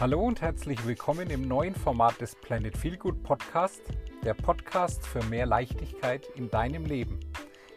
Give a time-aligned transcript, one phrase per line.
[0.00, 3.82] Hallo und herzlich willkommen im neuen Format des Planet Feelgood Podcast,
[4.24, 7.20] der Podcast für mehr Leichtigkeit in deinem Leben.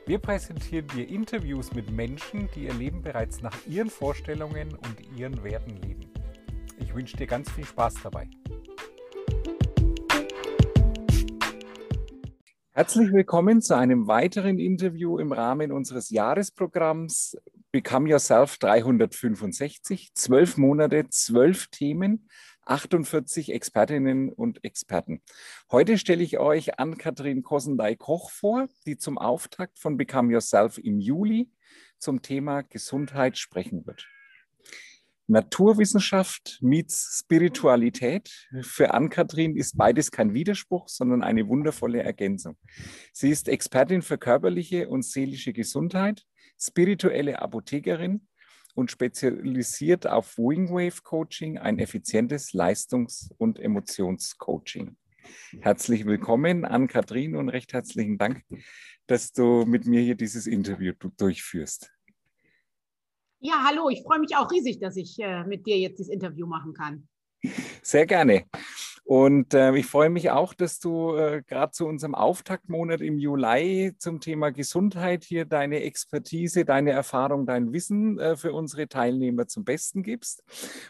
[0.06, 5.44] Wir präsentieren dir Interviews mit Menschen, die ihr Leben bereits nach ihren Vorstellungen und ihren
[5.44, 6.14] Werten leben.
[6.80, 8.30] Ich wünsche dir ganz viel Spaß dabei.
[12.72, 17.38] Herzlich willkommen zu einem weiteren Interview im Rahmen unseres Jahresprogramms
[17.74, 22.30] Become Yourself 365, zwölf Monate, zwölf Themen,
[22.66, 25.24] 48 Expertinnen und Experten.
[25.72, 31.50] Heute stelle ich euch Ann-Kathrin Kosendey-Koch vor, die zum Auftakt von Become Yourself im Juli
[31.98, 34.08] zum Thema Gesundheit sprechen wird.
[35.26, 38.30] Naturwissenschaft meets Spiritualität.
[38.62, 42.56] Für Ann-Kathrin ist beides kein Widerspruch, sondern eine wundervolle Ergänzung.
[43.14, 46.24] Sie ist Expertin für körperliche und seelische Gesundheit
[46.64, 48.28] spirituelle Apothekerin
[48.76, 54.96] und spezialisiert auf Wingwave Coaching, ein effizientes Leistungs- und Emotionscoaching.
[55.62, 58.44] Herzlich willkommen an Kathrin und recht herzlichen Dank,
[59.08, 61.92] dass du mit mir hier dieses Interview durchführst.
[63.40, 66.48] Ja, hallo, ich freue mich auch riesig, dass ich äh, mit dir jetzt dieses Interview
[66.48, 67.08] machen kann.
[67.82, 68.46] Sehr gerne.
[69.06, 73.94] Und äh, ich freue mich auch, dass du äh, gerade zu unserem Auftaktmonat im Juli
[73.98, 79.66] zum Thema Gesundheit hier deine Expertise, deine Erfahrung, dein Wissen äh, für unsere Teilnehmer zum
[79.66, 80.44] Besten gibst.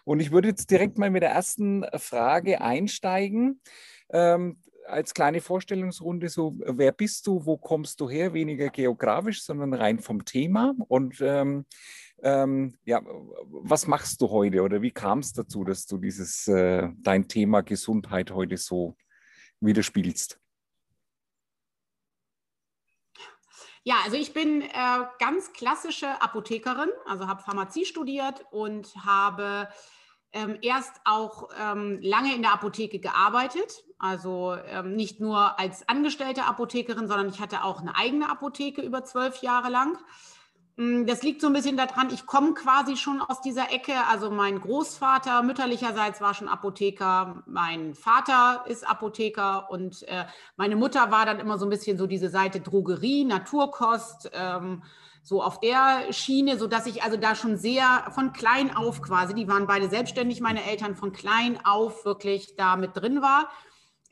[0.04, 3.62] Und ich würde jetzt direkt mal mit der ersten Frage einsteigen.
[4.12, 9.74] Ähm, als kleine Vorstellungsrunde so, wer bist du, wo kommst du her, weniger geografisch, sondern
[9.74, 11.66] rein vom Thema und ähm,
[12.24, 16.90] ähm, ja, was machst du heute oder wie kam es dazu, dass du dieses, äh,
[16.96, 18.96] dein Thema Gesundheit heute so
[19.60, 20.40] widerspielst?
[23.86, 24.70] Ja, also ich bin äh,
[25.20, 29.68] ganz klassische Apothekerin, also habe Pharmazie studiert und habe
[30.32, 36.46] ähm, erst auch ähm, lange in der Apotheke gearbeitet, also ähm, nicht nur als angestellte
[36.46, 39.98] Apothekerin, sondern ich hatte auch eine eigene Apotheke über zwölf Jahre lang.
[40.76, 43.94] Mm, das liegt so ein bisschen daran, ich komme quasi schon aus dieser Ecke.
[44.10, 50.26] Also mein Großvater mütterlicherseits war schon Apotheker, mein Vater ist Apotheker und äh,
[50.56, 54.84] meine Mutter war dann immer so ein bisschen so diese Seite Drogerie, Naturkost, ähm,
[55.22, 59.48] so auf der Schiene, sodass ich also da schon sehr von klein auf quasi, die
[59.48, 63.48] waren beide selbstständig, meine Eltern von klein auf wirklich da mit drin war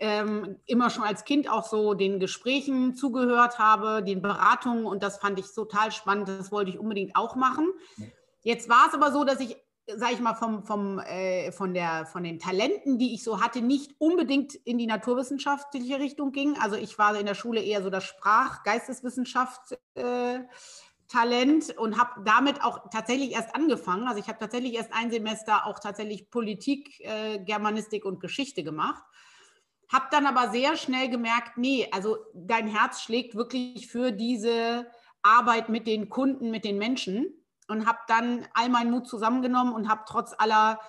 [0.02, 5.20] ähm, immer schon als Kind auch so den Gesprächen zugehört habe, den Beratungen und das
[5.20, 6.28] fand ich total spannend.
[6.28, 7.72] Das wollte ich unbedingt auch machen.
[8.42, 12.08] Jetzt war es aber so, dass ich, sage ich mal, vom, vom, äh, von, der,
[12.08, 16.58] von den Talenten, die ich so hatte, nicht unbedingt in die naturwissenschaftliche Richtung ging.
[16.60, 19.78] Also ich war in der Schule eher so das Sprach-, Geisteswissenschaft.
[19.94, 20.40] Äh,
[21.10, 24.08] Talent und habe damit auch tatsächlich erst angefangen.
[24.08, 29.04] Also ich habe tatsächlich erst ein Semester auch tatsächlich Politik, äh, Germanistik und Geschichte gemacht.
[29.92, 34.88] Habe dann aber sehr schnell gemerkt, nee, also dein Herz schlägt wirklich für diese
[35.22, 37.34] Arbeit mit den Kunden, mit den Menschen
[37.68, 40.80] und habe dann all meinen Mut zusammengenommen und habe trotz aller,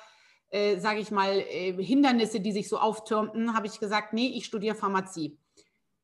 [0.50, 4.44] äh, sage ich mal, äh, Hindernisse, die sich so auftürmten, habe ich gesagt, nee, ich
[4.44, 5.38] studiere Pharmazie.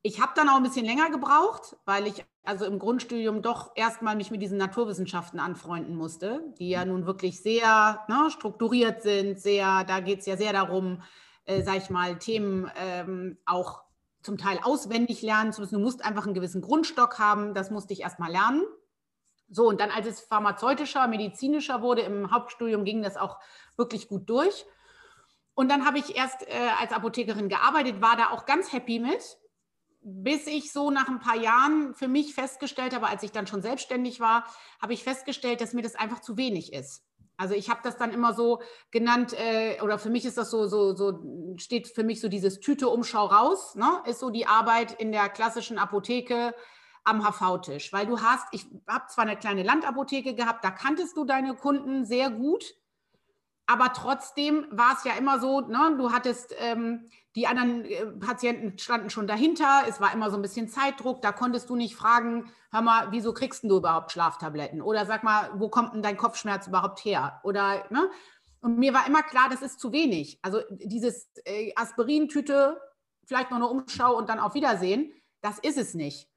[0.01, 4.15] Ich habe dann auch ein bisschen länger gebraucht, weil ich also im Grundstudium doch erstmal
[4.15, 9.83] mich mit diesen Naturwissenschaften anfreunden musste, die ja nun wirklich sehr ne, strukturiert sind, sehr,
[9.83, 11.01] da geht es ja sehr darum,
[11.49, 13.81] äh, sage ich mal, Themen ähm, auch
[14.21, 15.75] zum Teil auswendig lernen zu müssen.
[15.75, 18.63] Du musst einfach einen gewissen Grundstock haben, das musste ich erstmal lernen.
[19.49, 23.39] So, und dann, als es pharmazeutischer, medizinischer wurde, im Hauptstudium ging das auch
[23.77, 24.65] wirklich gut durch.
[25.55, 29.39] Und dann habe ich erst äh, als Apothekerin gearbeitet, war da auch ganz happy mit,
[30.01, 33.61] bis ich so nach ein paar Jahren für mich festgestellt habe, als ich dann schon
[33.61, 34.45] selbstständig war,
[34.81, 37.03] habe ich festgestellt, dass mir das einfach zu wenig ist.
[37.39, 38.61] Also ich habe das dann immer so
[38.91, 41.23] genannt, äh, oder für mich ist das so, so, so,
[41.55, 44.03] steht für mich so dieses Tüte Umschau raus, ne?
[44.05, 46.53] ist so die Arbeit in der klassischen Apotheke
[47.05, 47.93] am HV-Tisch.
[47.93, 52.03] Weil du hast, ich habe zwar eine kleine Landapotheke gehabt, da kanntest du deine Kunden
[52.03, 52.75] sehr gut,
[53.69, 57.05] aber trotzdem war es ja immer so, ne, du hattest, ähm,
[57.35, 61.31] die anderen äh, Patienten standen schon dahinter, es war immer so ein bisschen Zeitdruck, da
[61.31, 64.81] konntest du nicht fragen, hör mal, wieso kriegst du überhaupt Schlaftabletten?
[64.81, 67.41] Oder sag mal, wo kommt denn dein Kopfschmerz überhaupt her?
[67.43, 68.09] Oder, ne?
[68.59, 70.39] Und mir war immer klar, das ist zu wenig.
[70.41, 72.81] Also dieses äh, Aspirintüte,
[73.25, 76.27] vielleicht noch eine Umschau und dann auf Wiedersehen, das ist es nicht.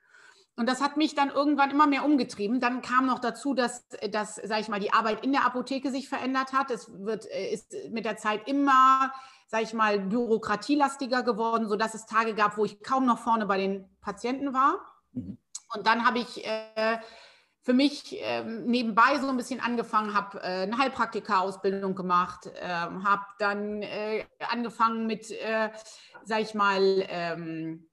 [0.57, 2.61] Und das hat mich dann irgendwann immer mehr umgetrieben.
[2.61, 6.09] Dann kam noch dazu, dass, dass sage ich mal, die Arbeit in der Apotheke sich
[6.09, 6.71] verändert hat.
[6.71, 9.13] Es wird, äh, ist mit der Zeit immer,
[9.47, 13.57] sage ich mal, bürokratielastiger geworden, sodass es Tage gab, wo ich kaum noch vorne bei
[13.57, 14.81] den Patienten war.
[15.13, 15.39] Mhm.
[15.75, 16.99] Und dann habe ich äh,
[17.63, 23.23] für mich ähm, nebenbei so ein bisschen angefangen, habe äh, eine Heilpraktika-Ausbildung gemacht, ähm, habe
[23.39, 25.71] dann äh, angefangen mit, äh,
[26.25, 27.89] sag ich mal, ähm,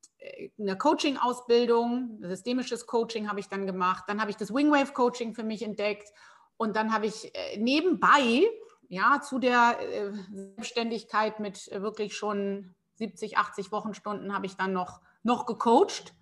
[0.60, 4.04] einer Coaching-Ausbildung, systemisches Coaching habe ich dann gemacht.
[4.07, 6.10] Dann habe ich das Wingwave-Coaching für mich entdeckt
[6.57, 8.50] und dann habe ich äh, nebenbei
[8.88, 14.74] ja zu der äh, Selbstständigkeit mit äh, wirklich schon 70, 80 Wochenstunden habe ich dann
[14.74, 16.13] noch, noch gecoacht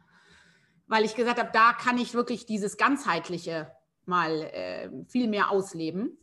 [0.87, 3.71] weil ich gesagt habe, da kann ich wirklich dieses ganzheitliche
[4.05, 6.17] mal äh, viel mehr ausleben.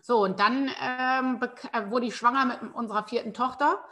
[0.00, 1.40] So, und dann ähm,
[1.72, 3.84] äh, wurde ich schwanger mit unserer vierten Tochter.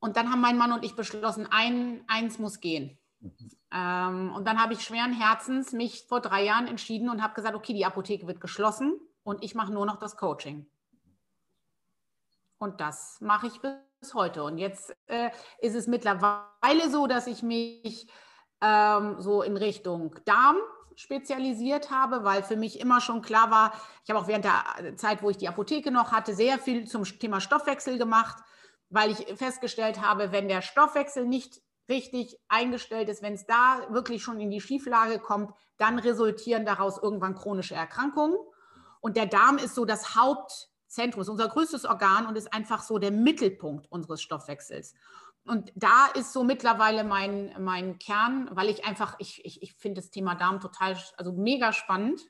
[0.00, 2.98] Und dann haben mein Mann und ich beschlossen, ein, eins muss gehen.
[3.20, 3.50] Mhm.
[3.72, 7.54] Ähm, und dann habe ich schweren Herzens mich vor drei Jahren entschieden und habe gesagt,
[7.54, 10.66] okay, die Apotheke wird geschlossen und ich mache nur noch das Coaching.
[12.58, 14.42] Und das mache ich bis heute.
[14.42, 15.30] Und jetzt äh,
[15.60, 18.10] ist es mittlerweile so, dass ich mich
[18.60, 20.56] ähm, so in Richtung Darm
[20.96, 23.72] spezialisiert habe, weil für mich immer schon klar war,
[24.04, 27.04] ich habe auch während der Zeit, wo ich die Apotheke noch hatte, sehr viel zum
[27.04, 28.42] Thema Stoffwechsel gemacht,
[28.90, 34.22] weil ich festgestellt habe, wenn der Stoffwechsel nicht richtig eingestellt ist, wenn es da wirklich
[34.22, 38.36] schon in die Schieflage kommt, dann resultieren daraus irgendwann chronische Erkrankungen.
[39.00, 42.98] Und der Darm ist so das Hauptzentrum, ist unser größtes Organ und ist einfach so
[42.98, 44.94] der Mittelpunkt unseres Stoffwechsels
[45.44, 50.00] und da ist so mittlerweile mein, mein Kern, weil ich einfach, ich, ich, ich finde
[50.00, 52.20] das Thema Darm total, also mega spannend,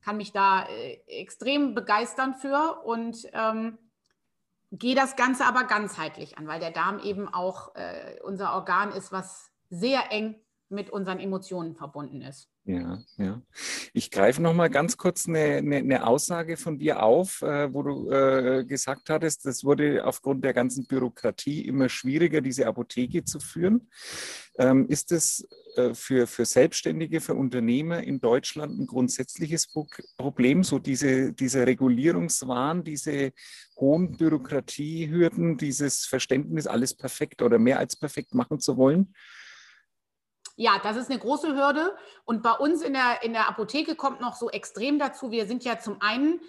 [0.00, 3.78] kann mich da äh, extrem begeistern für und ähm,
[4.70, 9.12] gehe das Ganze aber ganzheitlich an, weil der Darm eben auch äh, unser Organ ist,
[9.12, 10.36] was sehr eng
[10.68, 12.50] mit unseren Emotionen verbunden ist.
[12.68, 13.40] Ja, ja.
[13.94, 17.82] Ich greife noch mal ganz kurz eine, eine, eine Aussage von dir auf, äh, wo
[17.82, 23.40] du äh, gesagt hattest, es wurde aufgrund der ganzen Bürokratie immer schwieriger, diese Apotheke zu
[23.40, 23.88] führen.
[24.58, 29.72] Ähm, ist es äh, für, für Selbstständige, für Unternehmer in Deutschland ein grundsätzliches
[30.18, 33.32] Problem, so diese, dieser Regulierungswahn, diese
[33.78, 39.14] hohen Bürokratiehürden, dieses Verständnis, alles perfekt oder mehr als perfekt machen zu wollen?
[40.60, 41.96] Ja, das ist eine große Hürde.
[42.24, 45.62] Und bei uns in der, in der Apotheke kommt noch so extrem dazu, wir sind
[45.62, 46.40] ja zum einen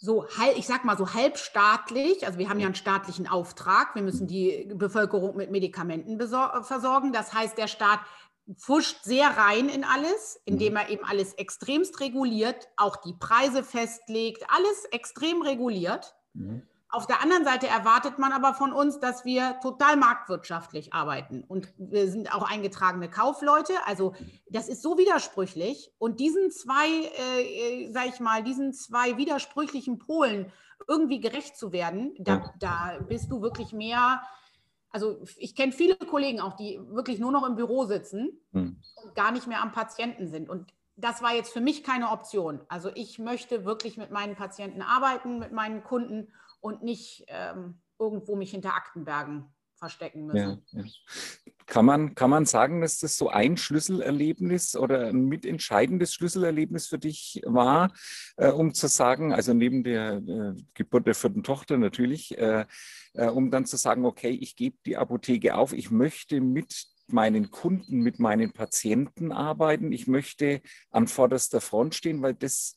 [0.00, 4.26] so, ich sag mal so halbstaatlich, also wir haben ja einen staatlichen Auftrag, wir müssen
[4.26, 7.12] die Bevölkerung mit Medikamenten versorgen.
[7.12, 8.00] Das heißt, der Staat
[8.54, 10.78] pfuscht sehr rein in alles, indem mhm.
[10.78, 16.14] er eben alles extremst reguliert, auch die Preise festlegt, alles extrem reguliert.
[16.32, 16.62] Mhm.
[16.96, 21.44] Auf der anderen Seite erwartet man aber von uns, dass wir total marktwirtschaftlich arbeiten.
[21.46, 23.74] Und wir sind auch eingetragene Kaufleute.
[23.84, 24.14] Also
[24.48, 25.92] das ist so widersprüchlich.
[25.98, 30.50] Und diesen zwei, äh, äh sag ich mal, diesen zwei widersprüchlichen Polen
[30.88, 34.22] irgendwie gerecht zu werden, da, da bist du wirklich mehr.
[34.88, 38.80] Also ich kenne viele Kollegen auch, die wirklich nur noch im Büro sitzen hm.
[39.04, 40.48] und gar nicht mehr am Patienten sind.
[40.48, 42.62] Und das war jetzt für mich keine Option.
[42.68, 46.32] Also ich möchte wirklich mit meinen Patienten arbeiten, mit meinen Kunden
[46.66, 49.46] und nicht ähm, irgendwo mich hinter Aktenbergen
[49.76, 50.64] verstecken müssen.
[50.72, 50.90] Ja, ja.
[51.66, 56.98] Kann, man, kann man sagen, dass das so ein Schlüsselerlebnis oder ein mitentscheidendes Schlüsselerlebnis für
[56.98, 57.92] dich war,
[58.36, 62.66] äh, um zu sagen, also neben der äh, Geburt der vierten Tochter natürlich, äh,
[63.14, 67.52] äh um dann zu sagen, okay, ich gebe die Apotheke auf, ich möchte mit meinen
[67.52, 72.74] Kunden, mit meinen Patienten arbeiten, ich möchte an vorderster Front stehen, weil das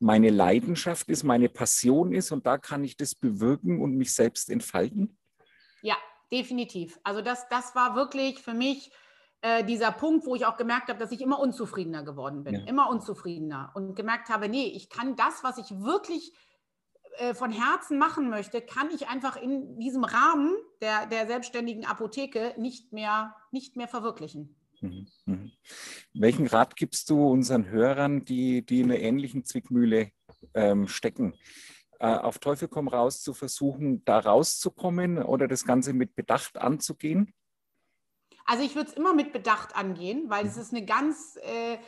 [0.00, 4.50] meine Leidenschaft ist, meine Passion ist und da kann ich das bewirken und mich selbst
[4.50, 5.18] entfalten?
[5.82, 5.96] Ja,
[6.32, 6.98] definitiv.
[7.04, 8.90] Also das, das war wirklich für mich
[9.42, 12.66] äh, dieser Punkt, wo ich auch gemerkt habe, dass ich immer unzufriedener geworden bin, ja.
[12.66, 16.32] immer unzufriedener und gemerkt habe, nee, ich kann das, was ich wirklich
[17.18, 22.54] äh, von Herzen machen möchte, kann ich einfach in diesem Rahmen der, der selbstständigen Apotheke
[22.56, 24.56] nicht mehr, nicht mehr verwirklichen.
[24.80, 25.52] Mhm, mhm.
[26.14, 30.10] Welchen Rat gibst du unseren Hörern, die, die in einer ähnlichen Zwickmühle
[30.54, 31.34] ähm, stecken?
[31.98, 37.34] Äh, auf Teufel komm raus zu versuchen, da rauszukommen oder das Ganze mit Bedacht anzugehen?
[38.46, 40.62] Also ich würde es immer mit Bedacht angehen, weil es mhm.
[40.62, 41.78] ist eine ganz äh,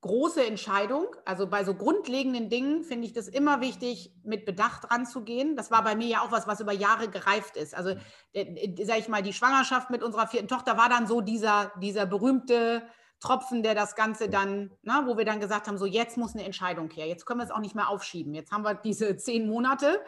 [0.00, 1.14] große Entscheidung.
[1.24, 5.56] Also bei so grundlegenden Dingen finde ich das immer wichtig, mit Bedacht ranzugehen.
[5.56, 7.74] Das war bei mir ja auch was, was über Jahre gereift ist.
[7.74, 7.90] Also,
[8.32, 11.72] äh, äh sage ich mal, die Schwangerschaft mit unserer vierten Tochter war dann so dieser,
[11.80, 12.82] dieser berühmte
[13.20, 16.44] Tropfen, der das Ganze dann, na, wo wir dann gesagt haben, so jetzt muss eine
[16.44, 17.06] Entscheidung her.
[17.06, 18.32] Jetzt können wir es auch nicht mehr aufschieben.
[18.32, 20.00] Jetzt haben wir diese zehn Monate,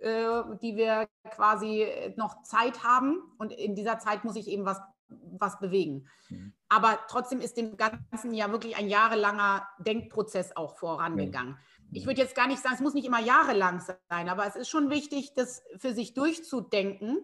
[0.00, 3.22] äh, die wir quasi noch Zeit haben.
[3.38, 6.08] Und in dieser Zeit muss ich eben was was bewegen.
[6.28, 6.52] Mhm.
[6.68, 11.58] Aber trotzdem ist dem Ganzen ja wirklich ein jahrelanger Denkprozess auch vorangegangen.
[11.90, 14.68] Ich würde jetzt gar nicht sagen, es muss nicht immer jahrelang sein, aber es ist
[14.68, 17.18] schon wichtig, das für sich durchzudenken,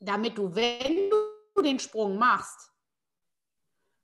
[0.00, 1.10] damit du, wenn
[1.54, 2.72] du den Sprung machst,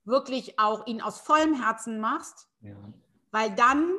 [0.05, 2.75] wirklich auch ihn aus vollem Herzen machst, ja.
[3.31, 3.91] weil dann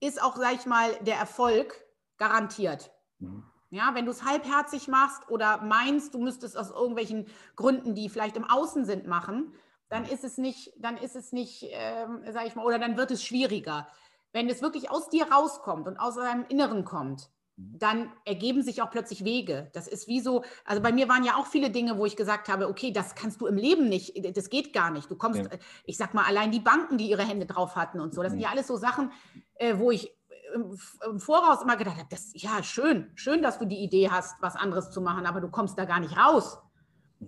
[0.00, 1.84] ist auch, sag ich mal, der Erfolg
[2.16, 2.90] garantiert.
[3.18, 3.51] Mhm.
[3.72, 7.26] Ja, wenn du es halbherzig machst oder meinst, du müsstest aus irgendwelchen
[7.56, 9.54] Gründen, die vielleicht im Außen sind, machen,
[9.88, 13.10] dann ist es nicht, dann ist es nicht, ähm, sag ich mal, oder dann wird
[13.10, 13.88] es schwieriger.
[14.30, 18.90] Wenn es wirklich aus dir rauskommt und aus deinem Inneren kommt, dann ergeben sich auch
[18.90, 19.70] plötzlich Wege.
[19.72, 22.50] Das ist wie so, also bei mir waren ja auch viele Dinge, wo ich gesagt
[22.50, 25.10] habe, okay, das kannst du im Leben nicht, das geht gar nicht.
[25.10, 25.48] Du kommst, ja.
[25.84, 28.40] ich sag mal, allein die Banken, die ihre Hände drauf hatten und so, das sind
[28.40, 29.12] ja alles so Sachen,
[29.54, 30.12] äh, wo ich
[30.54, 34.56] im, Voraus immer gedacht habe, das, ja, schön, schön, dass du die Idee hast, was
[34.56, 36.58] anderes zu machen, aber du kommst da gar nicht raus.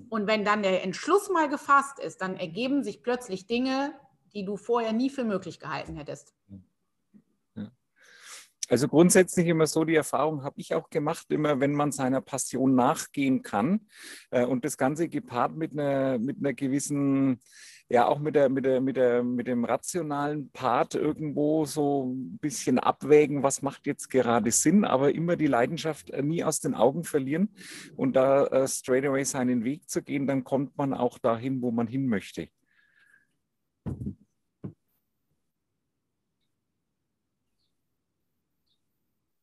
[0.09, 3.93] Und wenn dann der Entschluss mal gefasst ist, dann ergeben sich plötzlich Dinge,
[4.35, 6.35] die du vorher nie für möglich gehalten hättest.
[8.69, 12.75] Also grundsätzlich immer so, die Erfahrung habe ich auch gemacht, immer wenn man seiner Passion
[12.75, 13.87] nachgehen kann
[14.31, 17.41] äh, und das Ganze gepaart mit einer, mit einer gewissen,
[17.91, 22.39] ja auch mit, der, mit, der, mit, der, mit dem rationalen Part irgendwo so ein
[22.39, 26.75] bisschen abwägen, was macht jetzt gerade Sinn, aber immer die Leidenschaft äh, nie aus den
[26.75, 27.55] Augen verlieren
[27.97, 31.71] und da äh, straight away seinen Weg zu gehen, dann kommt man auch dahin, wo
[31.71, 32.49] man hin möchte.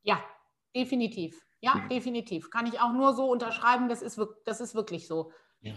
[0.04, 0.24] Ja,
[0.76, 1.42] definitiv.
[1.60, 2.50] Ja, definitiv.
[2.50, 5.32] Kann ich auch nur so unterschreiben, das ist, das ist wirklich so.
[5.62, 5.76] Ja.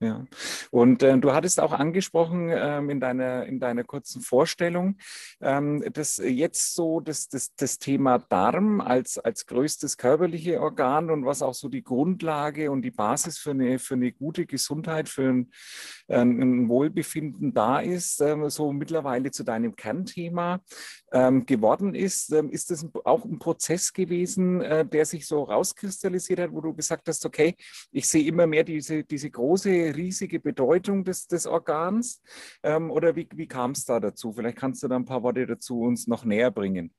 [0.00, 0.24] Ja,
[0.70, 4.96] und äh, du hattest auch angesprochen ähm, in, deiner, in deiner kurzen Vorstellung,
[5.40, 11.26] ähm, dass jetzt so das, das, das Thema Darm als, als größtes körperliche Organ und
[11.26, 15.30] was auch so die Grundlage und die Basis für eine, für eine gute Gesundheit, für
[15.30, 15.50] ein,
[16.06, 20.60] äh, ein Wohlbefinden da ist, ähm, so mittlerweile zu deinem Kernthema
[21.10, 22.32] ähm, geworden ist.
[22.32, 26.72] Ähm, ist das auch ein Prozess gewesen, äh, der sich so rauskristallisiert hat, wo du
[26.72, 27.56] gesagt hast, okay,
[27.90, 32.22] ich sehe immer mehr diese, diese große riesige Bedeutung des, des Organs?
[32.62, 34.32] Ähm, oder wie, wie kam es da dazu?
[34.32, 36.92] Vielleicht kannst du da ein paar Worte dazu uns noch näher bringen.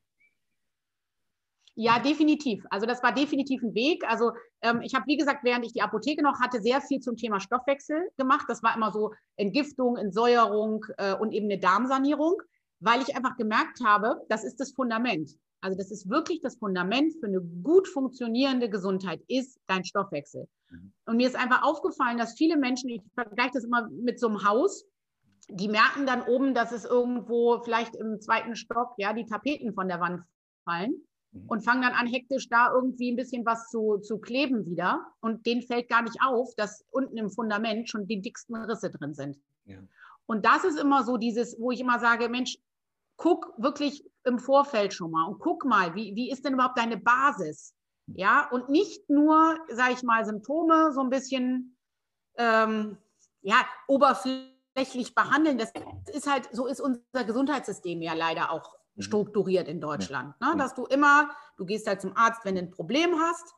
[1.82, 2.66] Ja, definitiv.
[2.70, 4.04] Also das war definitiv ein Weg.
[4.06, 7.16] Also ähm, ich habe, wie gesagt, während ich die Apotheke noch hatte, sehr viel zum
[7.16, 8.46] Thema Stoffwechsel gemacht.
[8.50, 12.42] Das war immer so Entgiftung, Entsäuerung äh, und eben eine Darmsanierung,
[12.82, 15.32] weil ich einfach gemerkt habe, das ist das Fundament.
[15.62, 20.48] Also das ist wirklich das Fundament für eine gut funktionierende Gesundheit, ist dein Stoffwechsel.
[20.70, 20.94] Mhm.
[21.06, 24.48] Und mir ist einfach aufgefallen, dass viele Menschen, ich vergleiche das immer mit so einem
[24.48, 24.86] Haus,
[25.50, 29.88] die merken dann oben, dass es irgendwo vielleicht im zweiten Stock ja die Tapeten von
[29.88, 30.22] der Wand
[30.64, 30.94] fallen
[31.32, 31.46] mhm.
[31.48, 35.08] und fangen dann an, hektisch da irgendwie ein bisschen was zu, zu kleben wieder.
[35.22, 39.14] Und denen fällt gar nicht auf, dass unten im Fundament schon die dicksten Risse drin
[39.14, 39.38] sind.
[39.66, 39.80] Ja.
[40.26, 42.60] Und das ist immer so dieses, wo ich immer sage, Mensch,
[43.20, 46.98] guck wirklich im Vorfeld schon mal und guck mal, wie, wie ist denn überhaupt deine
[46.98, 47.76] Basis?
[48.08, 51.78] Ja, und nicht nur, sage ich mal, Symptome so ein bisschen
[52.38, 52.98] ähm,
[53.42, 53.58] ja,
[53.88, 55.60] oberflächlich behandeln.
[55.60, 55.72] Das
[56.12, 59.04] ist halt, so ist unser Gesundheitssystem ja leider auch mhm.
[59.04, 60.40] strukturiert in Deutschland.
[60.42, 60.56] Ne?
[60.58, 63.54] Dass du immer, du gehst halt zum Arzt, wenn du ein Problem hast,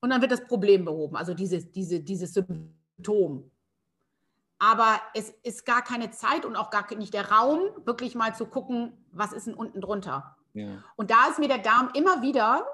[0.00, 3.50] und dann wird das Problem behoben, also dieses, diese, dieses Symptom.
[4.64, 8.46] Aber es ist gar keine Zeit und auch gar nicht der Raum, wirklich mal zu
[8.46, 10.38] gucken, was ist denn unten drunter.
[10.54, 10.82] Ja.
[10.96, 12.66] Und da ist mir der Darm immer wieder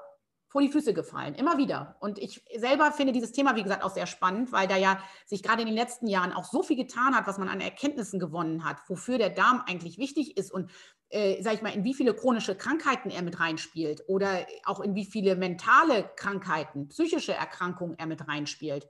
[0.47, 1.97] vor die Füße gefallen, immer wieder.
[1.99, 5.43] Und ich selber finde dieses Thema, wie gesagt, auch sehr spannend, weil da ja sich
[5.43, 8.65] gerade in den letzten Jahren auch so viel getan hat, was man an Erkenntnissen gewonnen
[8.65, 10.71] hat, wofür der Darm eigentlich wichtig ist und,
[11.09, 14.95] äh, sage ich mal, in wie viele chronische Krankheiten er mit reinspielt oder auch in
[14.95, 18.89] wie viele mentale Krankheiten, psychische Erkrankungen er mit reinspielt.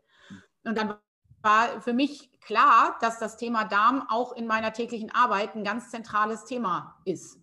[0.65, 0.97] Und dann
[1.43, 5.91] war für mich klar, dass das Thema Darm auch in meiner täglichen Arbeit ein ganz
[5.91, 7.39] zentrales Thema ist.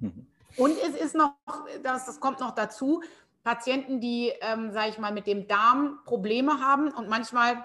[0.00, 0.26] Mhm.
[0.56, 1.34] Und es ist noch,
[1.82, 3.02] das, das kommt noch dazu,
[3.44, 7.64] Patienten, die, ähm, sage ich mal, mit dem Darm Probleme haben und manchmal,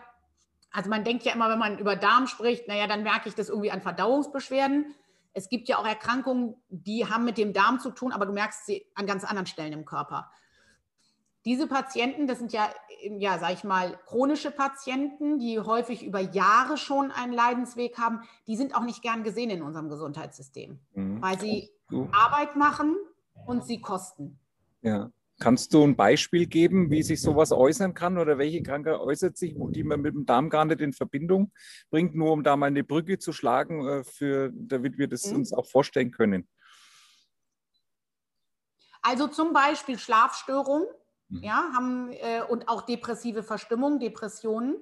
[0.71, 3.49] also man denkt ja immer, wenn man über Darm spricht, naja, dann merke ich das
[3.49, 4.95] irgendwie an Verdauungsbeschwerden.
[5.33, 8.65] Es gibt ja auch Erkrankungen, die haben mit dem Darm zu tun, aber du merkst
[8.65, 10.31] sie an ganz anderen Stellen im Körper.
[11.45, 12.69] Diese Patienten, das sind ja,
[13.17, 18.55] ja, sag ich mal, chronische Patienten, die häufig über Jahre schon einen Leidensweg haben, die
[18.55, 21.21] sind auch nicht gern gesehen in unserem Gesundheitssystem, mhm.
[21.21, 22.95] weil sie oh, Arbeit machen
[23.45, 24.39] und sie kosten.
[24.81, 25.11] Ja.
[25.39, 29.55] Kannst du ein Beispiel geben, wie sich sowas äußern kann oder welche Krankheit äußert sich,
[29.57, 31.51] die man mit dem Darm gar nicht in Verbindung
[31.89, 35.37] bringt, nur um da mal eine Brücke zu schlagen, äh, für, damit wir das mhm.
[35.37, 36.47] uns auch vorstellen können?
[39.01, 40.87] Also zum Beispiel Schlafstörungen
[41.33, 41.43] mhm.
[41.43, 44.77] ja, haben, äh, und auch depressive Verstimmung, Depressionen.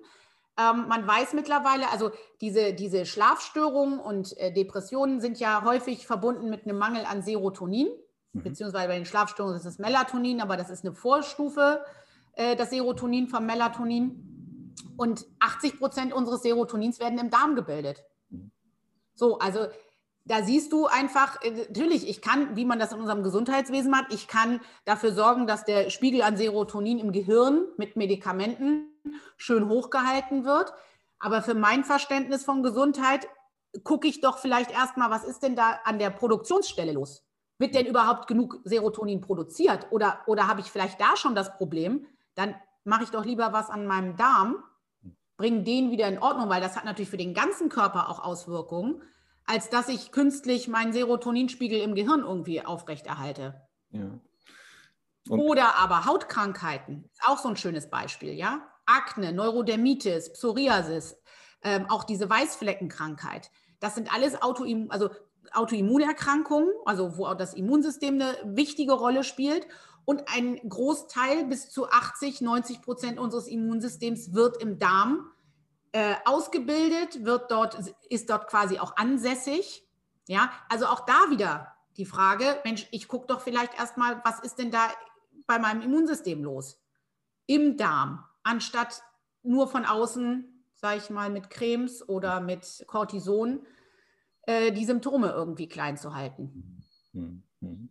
[0.58, 6.50] Ähm, man weiß mittlerweile, also diese, diese Schlafstörungen und äh, Depressionen sind ja häufig verbunden
[6.50, 7.88] mit einem Mangel an Serotonin,
[8.34, 8.44] mhm.
[8.44, 11.84] beziehungsweise bei den Schlafstörungen ist es Melatonin, aber das ist eine Vorstufe,
[12.34, 14.28] äh, das Serotonin vom Melatonin.
[14.98, 18.04] Und 80 Prozent unseres Serotonins werden im Darm gebildet.
[18.30, 18.52] Mhm.
[19.16, 19.68] So, also
[20.26, 24.14] da siehst du einfach, äh, natürlich, ich kann, wie man das in unserem Gesundheitswesen macht,
[24.14, 28.88] ich kann dafür sorgen, dass der Spiegel an Serotonin im Gehirn mit Medikamenten
[29.38, 30.74] schön hochgehalten wird.
[31.20, 33.28] Aber für mein Verständnis von Gesundheit
[33.84, 37.26] gucke ich doch vielleicht erstmal, was ist denn da an der Produktionsstelle los?
[37.58, 39.88] Wird denn überhaupt genug Serotonin produziert?
[39.92, 42.08] Oder, oder habe ich vielleicht da schon das Problem?
[42.36, 44.64] Dann mache ich doch lieber was an meinem Darm,
[45.38, 49.02] bringe den wieder in Ordnung, weil das hat natürlich für den ganzen Körper auch Auswirkungen
[49.46, 53.62] als dass ich künstlich meinen Serotoninspiegel im Gehirn irgendwie aufrechterhalte.
[53.92, 54.20] Ja.
[55.30, 58.68] Oder aber Hautkrankheiten, ist auch so ein schönes Beispiel, ja.
[58.86, 61.18] Akne, Neurodermitis, Psoriasis,
[61.64, 63.52] ähm, auch diese Weißfleckenkrankheit.
[63.80, 65.10] Das sind alles Autoimmun, also
[65.54, 69.68] Autoimmunerkrankungen, also wo auch das Immunsystem eine wichtige Rolle spielt.
[70.04, 75.32] Und ein Großteil, bis zu 80, 90 Prozent unseres Immunsystems wird im Darm
[75.92, 77.78] äh, ausgebildet, wird dort,
[78.10, 79.86] ist dort quasi auch ansässig.
[80.28, 84.56] Ja, also auch da wieder die Frage, Mensch, ich gucke doch vielleicht erstmal, was ist
[84.60, 84.90] denn da
[85.46, 86.80] bei meinem Immunsystem los?
[87.48, 89.04] Im Darm, anstatt
[89.44, 93.66] nur von außen, sage ich mal, mit Cremes oder mit Cortison
[94.44, 96.84] äh, die Symptome irgendwie klein zu halten.
[97.12, 97.44] Mhm.
[97.60, 97.90] Mhm.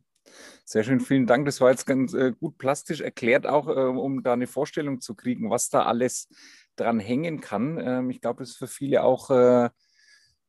[0.64, 1.46] Sehr schön, vielen Dank.
[1.46, 5.14] Das war jetzt ganz äh, gut plastisch erklärt, auch äh, um da eine Vorstellung zu
[5.14, 6.28] kriegen, was da alles
[6.76, 7.78] dran hängen kann.
[7.78, 9.70] Ähm, ich glaube, das ist für viele auch äh,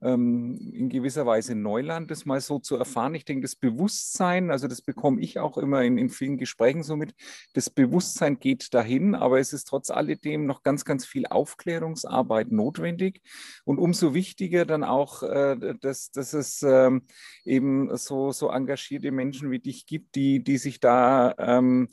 [0.01, 3.13] ähm, in gewisser Weise Neuland, das mal so zu erfahren.
[3.15, 6.95] Ich denke, das Bewusstsein, also das bekomme ich auch immer in, in vielen Gesprächen so
[6.95, 7.13] mit,
[7.53, 13.21] das Bewusstsein geht dahin, aber es ist trotz alledem noch ganz, ganz viel Aufklärungsarbeit notwendig
[13.63, 17.03] und umso wichtiger dann auch, äh, dass, dass es ähm,
[17.45, 21.89] eben so, so engagierte Menschen wie dich gibt, die, die sich da ähm,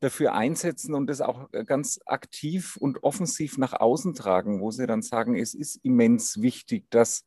[0.00, 4.86] dafür einsetzen und das auch äh, ganz aktiv und offensiv nach außen tragen, wo sie
[4.86, 7.24] dann sagen, es ist immens wichtig, dass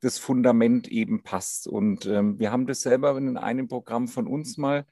[0.00, 1.68] das Fundament eben passt.
[1.68, 4.86] Und ähm, wir haben das selber in einem Programm von uns mal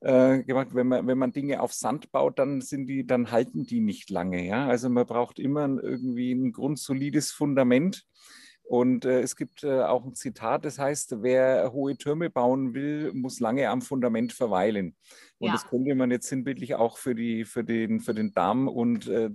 [0.00, 0.68] äh, gemacht.
[0.72, 4.10] Wenn man, wenn man Dinge auf Sand baut, dann sind die, dann halten die nicht
[4.10, 4.46] lange.
[4.46, 4.66] Ja?
[4.66, 8.04] Also man braucht immer irgendwie ein grundsolides Fundament.
[8.68, 13.14] Und äh, es gibt äh, auch ein Zitat, das heißt, wer hohe Türme bauen will,
[13.14, 14.94] muss lange am Fundament verweilen.
[15.38, 15.52] Und ja.
[15.54, 19.30] das könnte man jetzt sinnbildlich auch für, die, für, den, für den Darm und äh,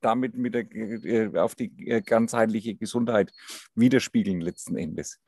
[0.00, 3.32] damit mit der, äh, auf die äh, ganzheitliche Gesundheit
[3.74, 5.20] widerspiegeln letzten Endes.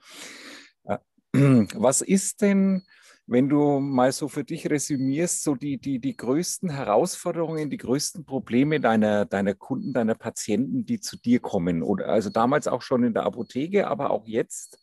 [0.85, 0.99] Äh,
[1.75, 2.85] was ist denn
[3.29, 8.25] wenn du mal so für dich resümierst, so die, die, die größten Herausforderungen, die größten
[8.25, 13.05] Probleme deiner, deiner Kunden, deiner Patienten, die zu dir kommen, oder also damals auch schon
[13.05, 14.83] in der Apotheke, aber auch jetzt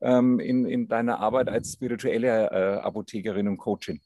[0.00, 4.00] ähm, in, in deiner Arbeit als spirituelle äh, Apothekerin und Coachin?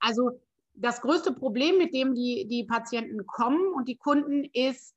[0.00, 0.40] Also
[0.72, 4.94] das größte Problem, mit dem die, die Patienten kommen und die Kunden, ist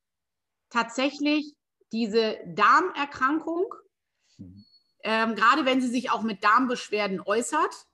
[0.69, 1.55] tatsächlich
[1.91, 3.65] diese Darmerkrankung.
[4.37, 4.63] Mhm.
[5.03, 7.85] Ähm, gerade wenn sie sich auch mit Darmbeschwerden äußert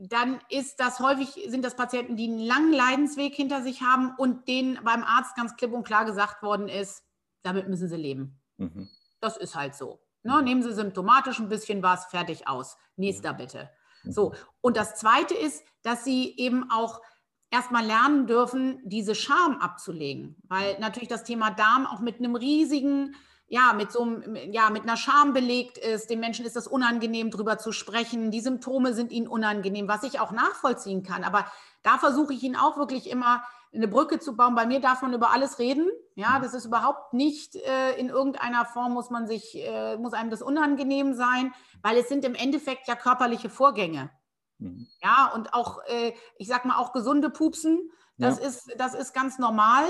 [0.00, 4.48] dann ist das häufig, sind das Patienten, die einen langen Leidensweg hinter sich haben und
[4.48, 7.04] denen beim Arzt ganz klipp und klar gesagt worden ist,
[7.42, 8.40] damit müssen sie leben.
[8.56, 8.88] Mhm.
[9.20, 10.00] Das ist halt so.
[10.22, 10.36] Ne?
[10.38, 10.44] Mhm.
[10.44, 12.78] Nehmen Sie symptomatisch ein bisschen was, fertig aus.
[12.96, 13.70] Nächster bitte.
[14.04, 14.12] Mhm.
[14.12, 14.34] So.
[14.62, 17.02] Und das Zweite ist, dass Sie eben auch
[17.50, 23.16] erstmal lernen dürfen, diese Scham abzulegen, weil natürlich das Thema Darm auch mit einem riesigen
[23.52, 24.06] ja, mit so
[24.52, 26.08] ja, mit einer Scham belegt ist.
[26.08, 28.30] Den Menschen ist das unangenehm, drüber zu sprechen.
[28.30, 31.24] Die Symptome sind ihnen unangenehm, was ich auch nachvollziehen kann.
[31.24, 31.44] Aber
[31.82, 33.42] da versuche ich ihnen auch wirklich immer
[33.74, 34.54] eine Brücke zu bauen.
[34.54, 35.90] Bei mir darf man über alles reden.
[36.14, 36.42] Ja, mhm.
[36.42, 40.42] das ist überhaupt nicht äh, in irgendeiner Form muss man sich, äh, muss einem das
[40.42, 44.10] unangenehm sein, weil es sind im Endeffekt ja körperliche Vorgänge.
[44.58, 44.86] Mhm.
[45.02, 48.46] Ja, und auch, äh, ich sag mal, auch gesunde Pupsen, das, ja.
[48.46, 49.86] ist, das ist ganz normal.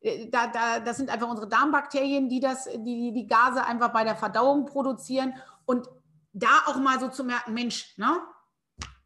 [0.00, 4.04] Äh, da, da, das sind einfach unsere Darmbakterien, die das, die, die Gase einfach bei
[4.04, 5.34] der Verdauung produzieren.
[5.64, 5.88] Und
[6.32, 8.20] da auch mal so zu merken, Mensch, ne?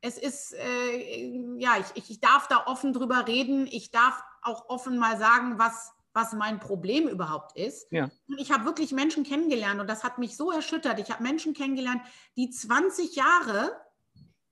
[0.03, 3.67] Es ist, äh, ja, ich, ich darf da offen drüber reden.
[3.67, 7.87] Ich darf auch offen mal sagen, was, was mein Problem überhaupt ist.
[7.93, 8.05] Ja.
[8.27, 10.99] Und ich habe wirklich Menschen kennengelernt und das hat mich so erschüttert.
[10.99, 12.01] Ich habe Menschen kennengelernt,
[12.37, 13.77] die 20 Jahre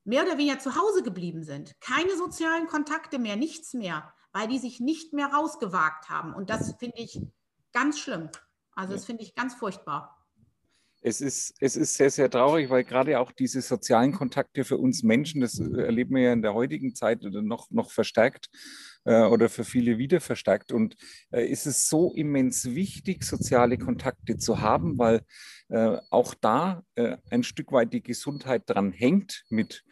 [0.03, 1.79] mehr oder weniger zu Hause geblieben sind.
[1.81, 6.33] Keine sozialen Kontakte mehr, nichts mehr weil die sich nicht mehr rausgewagt haben.
[6.33, 7.21] Und das finde ich
[7.73, 8.29] ganz schlimm.
[8.73, 10.18] Also das finde ich ganz furchtbar.
[11.01, 15.01] Es ist, es ist sehr, sehr traurig, weil gerade auch diese sozialen Kontakte für uns
[15.01, 18.49] Menschen, das erleben wir ja in der heutigen Zeit noch, noch verstärkt
[19.05, 20.71] äh, oder für viele wieder verstärkt.
[20.71, 20.95] Und
[21.31, 25.21] äh, ist es so immens wichtig, soziale Kontakte zu haben, weil
[25.69, 29.83] äh, auch da äh, ein Stück weit die Gesundheit dran hängt mit.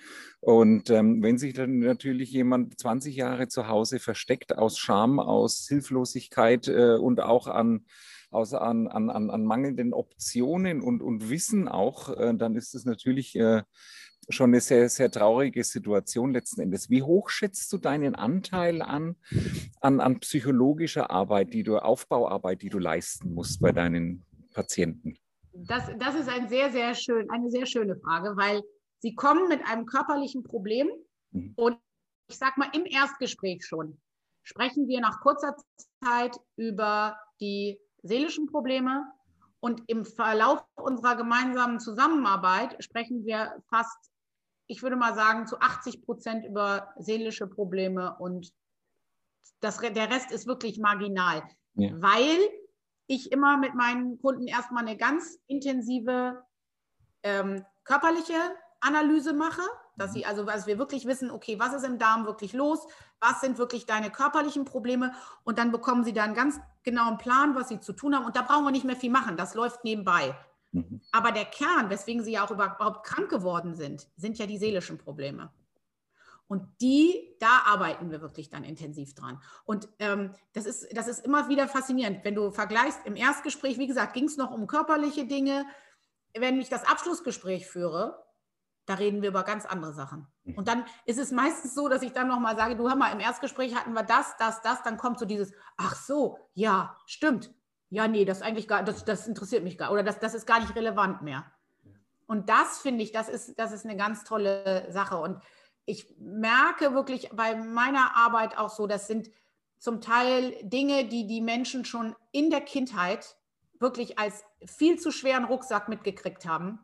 [0.42, 5.68] Und ähm, wenn sich dann natürlich jemand 20 Jahre zu Hause versteckt aus Scham, aus
[5.68, 7.86] Hilflosigkeit äh, und auch an
[8.30, 13.36] aus an, an, an mangelnden Optionen und, und Wissen auch, äh, dann ist es natürlich
[13.36, 13.64] äh,
[14.30, 16.90] schon eine sehr, sehr traurige Situation letzten Endes.
[16.90, 19.16] Wie hoch schätzt du deinen Anteil an,
[19.80, 25.18] an, an psychologischer Arbeit, die du, Aufbauarbeit, die du leisten musst bei deinen Patienten?
[25.54, 28.62] Das, das ist ein sehr, sehr schön, eine sehr schöne Frage, weil
[29.00, 30.90] sie kommen mit einem körperlichen Problem
[31.32, 31.54] mhm.
[31.56, 31.78] und
[32.30, 34.00] ich sage mal im Erstgespräch schon,
[34.44, 35.56] sprechen wir nach kurzer
[36.04, 39.06] Zeit über die seelischen Probleme.
[39.60, 44.12] Und im Verlauf unserer gemeinsamen Zusammenarbeit sprechen wir fast
[44.68, 48.16] ich würde mal sagen, zu 80 Prozent über seelische Probleme.
[48.20, 48.54] Und
[49.62, 51.42] das, der Rest ist wirklich marginal,
[51.76, 51.92] ja.
[51.96, 52.38] weil
[53.08, 56.44] ich immer mit meinen Kunden erstmal eine ganz intensive
[57.24, 58.36] ähm, körperliche
[58.82, 59.62] Analyse mache,
[59.96, 60.26] dass sie mhm.
[60.28, 62.86] also, dass wir wirklich wissen, okay, was ist im Darm wirklich los,
[63.22, 65.14] was sind wirklich deine körperlichen Probleme?
[65.44, 68.38] Und dann bekommen sie da einen ganz genauen Plan, was sie zu tun haben und
[68.38, 70.34] da brauchen wir nicht mehr viel machen, das läuft nebenbei.
[70.72, 71.02] Mhm.
[71.12, 74.98] Aber der Kern, weswegen sie ja auch überhaupt krank geworden sind, sind ja die seelischen
[74.98, 75.52] Probleme.
[76.48, 79.42] Und die, da arbeiten wir wirklich dann intensiv dran.
[79.66, 82.24] Und ähm, das, ist, das ist immer wieder faszinierend.
[82.24, 85.66] Wenn du vergleichst, im Erstgespräch, wie gesagt, ging es noch um körperliche Dinge.
[86.34, 88.24] Wenn ich das Abschlussgespräch führe,
[88.88, 90.28] da reden wir über ganz andere Sachen.
[90.46, 90.56] Mhm.
[90.56, 93.20] Und dann ist es meistens so, dass ich dann nochmal sage, du hör mal, im
[93.20, 97.54] Erstgespräch hatten wir das, das, das, dann kommt so dieses, ach so, ja, stimmt,
[97.90, 100.60] ja, nee, das eigentlich gar, das, das interessiert mich gar, oder das, das ist gar
[100.60, 101.46] nicht relevant mehr.
[102.26, 105.18] Und das finde ich, das ist, das ist eine ganz tolle Sache.
[105.18, 105.42] Und
[105.86, 109.30] ich merke wirklich bei meiner Arbeit auch so, das sind
[109.78, 113.38] zum Teil Dinge, die die Menschen schon in der Kindheit
[113.80, 116.80] wirklich als viel zu schweren Rucksack mitgekriegt haben.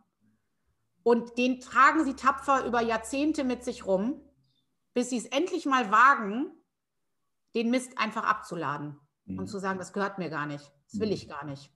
[1.03, 4.21] Und den tragen sie tapfer über Jahrzehnte mit sich rum,
[4.93, 6.51] bis sie es endlich mal wagen,
[7.55, 9.39] den Mist einfach abzuladen mhm.
[9.39, 10.71] und zu sagen, das gehört mir gar nicht.
[10.91, 11.71] Das will ich gar nicht.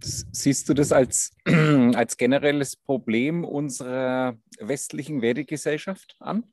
[0.00, 6.44] Siehst du das als, als generelles Problem unserer westlichen Wertegesellschaft an?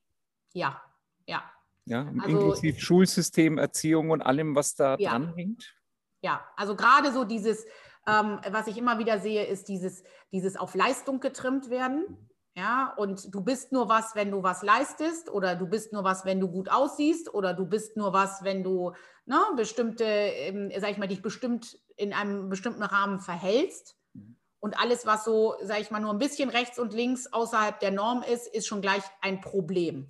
[0.54, 0.82] Ja,
[1.28, 1.44] ja.
[1.88, 5.12] Ja, also, inklusive Schulsystem, Erziehung und allem, was da ja.
[5.12, 5.76] dran hängt?
[6.22, 7.68] Ja, also gerade so dieses,
[8.08, 12.30] ähm, was ich immer wieder sehe, ist dieses, dieses auf Leistung getrimmt werden.
[12.58, 16.24] Ja, und du bist nur was, wenn du was leistest, oder du bist nur was,
[16.24, 18.94] wenn du gut aussiehst, oder du bist nur was, wenn du
[19.26, 23.98] ne, bestimmte, ähm, sag ich mal, dich bestimmt in einem bestimmten Rahmen verhältst.
[24.14, 24.38] Mhm.
[24.60, 27.92] Und alles, was so, sag ich mal, nur ein bisschen rechts und links außerhalb der
[27.92, 30.10] Norm ist, ist schon gleich ein Problem.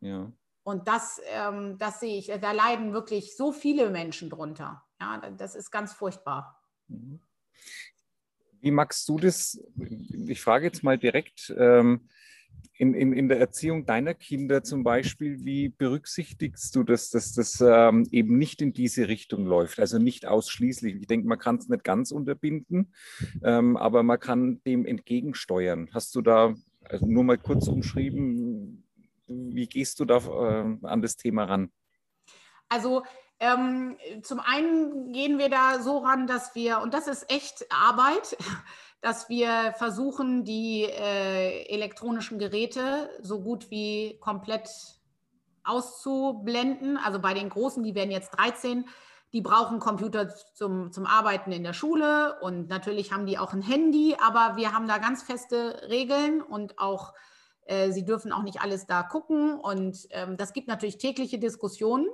[0.00, 0.32] Ja.
[0.64, 4.82] Und das, ähm, das sehe ich, da leiden wirklich so viele Menschen drunter.
[4.98, 6.58] Ja, das ist ganz furchtbar.
[6.88, 7.20] Mhm.
[8.60, 9.60] Wie magst du das?
[10.26, 12.08] Ich frage jetzt mal direkt ähm,
[12.74, 17.60] in, in, in der Erziehung deiner Kinder zum Beispiel, wie berücksichtigst du das, dass das
[17.60, 19.78] ähm, eben nicht in diese Richtung läuft?
[19.78, 20.96] Also nicht ausschließlich.
[20.96, 22.92] Ich denke, man kann es nicht ganz unterbinden,
[23.42, 25.90] ähm, aber man kann dem entgegensteuern.
[25.92, 28.84] Hast du da also nur mal kurz umschrieben,
[29.26, 31.70] wie gehst du da äh, an das Thema ran?
[32.68, 33.02] Also
[33.42, 38.36] ähm, zum einen gehen wir da so ran, dass wir, und das ist echt Arbeit,
[39.00, 44.70] dass wir versuchen, die äh, elektronischen Geräte so gut wie komplett
[45.64, 46.96] auszublenden.
[46.96, 48.88] Also bei den Großen, die werden jetzt 13,
[49.32, 52.38] die brauchen Computer zum, zum Arbeiten in der Schule.
[52.42, 56.78] Und natürlich haben die auch ein Handy, aber wir haben da ganz feste Regeln und
[56.78, 57.12] auch
[57.64, 59.58] äh, sie dürfen auch nicht alles da gucken.
[59.58, 62.06] Und ähm, das gibt natürlich tägliche Diskussionen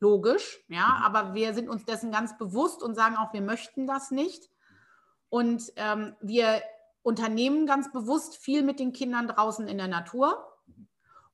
[0.00, 1.02] logisch, ja, mhm.
[1.04, 4.50] aber wir sind uns dessen ganz bewusst und sagen auch, wir möchten das nicht.
[5.28, 6.62] Und ähm, wir
[7.02, 10.44] unternehmen ganz bewusst viel mit den Kindern draußen in der Natur.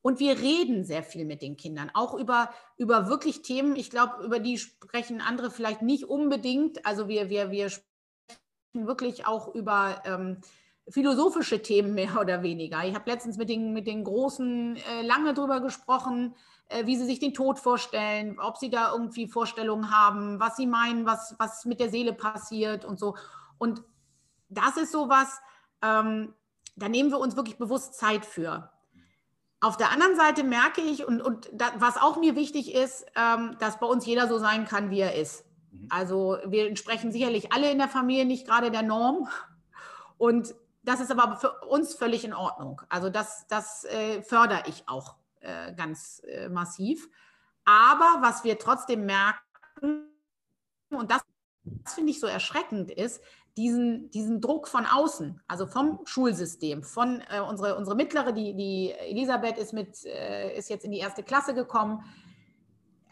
[0.03, 4.25] Und wir reden sehr viel mit den Kindern, auch über, über wirklich Themen, ich glaube,
[4.25, 6.85] über die sprechen andere vielleicht nicht unbedingt.
[6.85, 10.39] Also wir, wir, wir sprechen wirklich auch über ähm,
[10.89, 12.85] philosophische Themen mehr oder weniger.
[12.85, 16.35] Ich habe letztens mit den, mit den Großen äh, lange drüber gesprochen,
[16.69, 20.67] äh, wie sie sich den Tod vorstellen, ob sie da irgendwie Vorstellungen haben, was sie
[20.67, 23.17] meinen, was, was mit der Seele passiert und so.
[23.59, 23.83] Und
[24.49, 25.41] das ist sowas,
[25.83, 26.35] ähm,
[26.77, 28.71] da nehmen wir uns wirklich bewusst Zeit für.
[29.61, 33.57] Auf der anderen Seite merke ich, und, und da, was auch mir wichtig ist, ähm,
[33.61, 35.45] dass bei uns jeder so sein kann, wie er ist.
[35.71, 35.87] Mhm.
[35.91, 39.29] Also wir entsprechen sicherlich alle in der Familie nicht gerade der Norm.
[40.19, 42.83] Und das ist aber für uns völlig in Ordnung.
[42.89, 45.17] Also das, das äh, fördere ich auch.
[45.43, 47.09] Äh, ganz äh, massiv.
[47.65, 50.09] Aber was wir trotzdem merken,
[50.91, 51.23] und das,
[51.65, 53.21] das finde ich so erschreckend, ist,
[53.57, 58.93] diesen, diesen Druck von außen, also vom Schulsystem, von äh, unsere, unsere mittlere, die, die
[58.93, 62.05] Elisabeth ist, mit, äh, ist jetzt in die erste Klasse gekommen.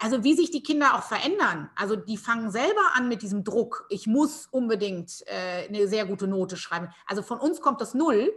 [0.00, 1.70] Also wie sich die Kinder auch verändern.
[1.76, 3.86] Also die fangen selber an mit diesem Druck.
[3.90, 6.88] Ich muss unbedingt äh, eine sehr gute Note schreiben.
[7.06, 8.32] Also von uns kommt das Null.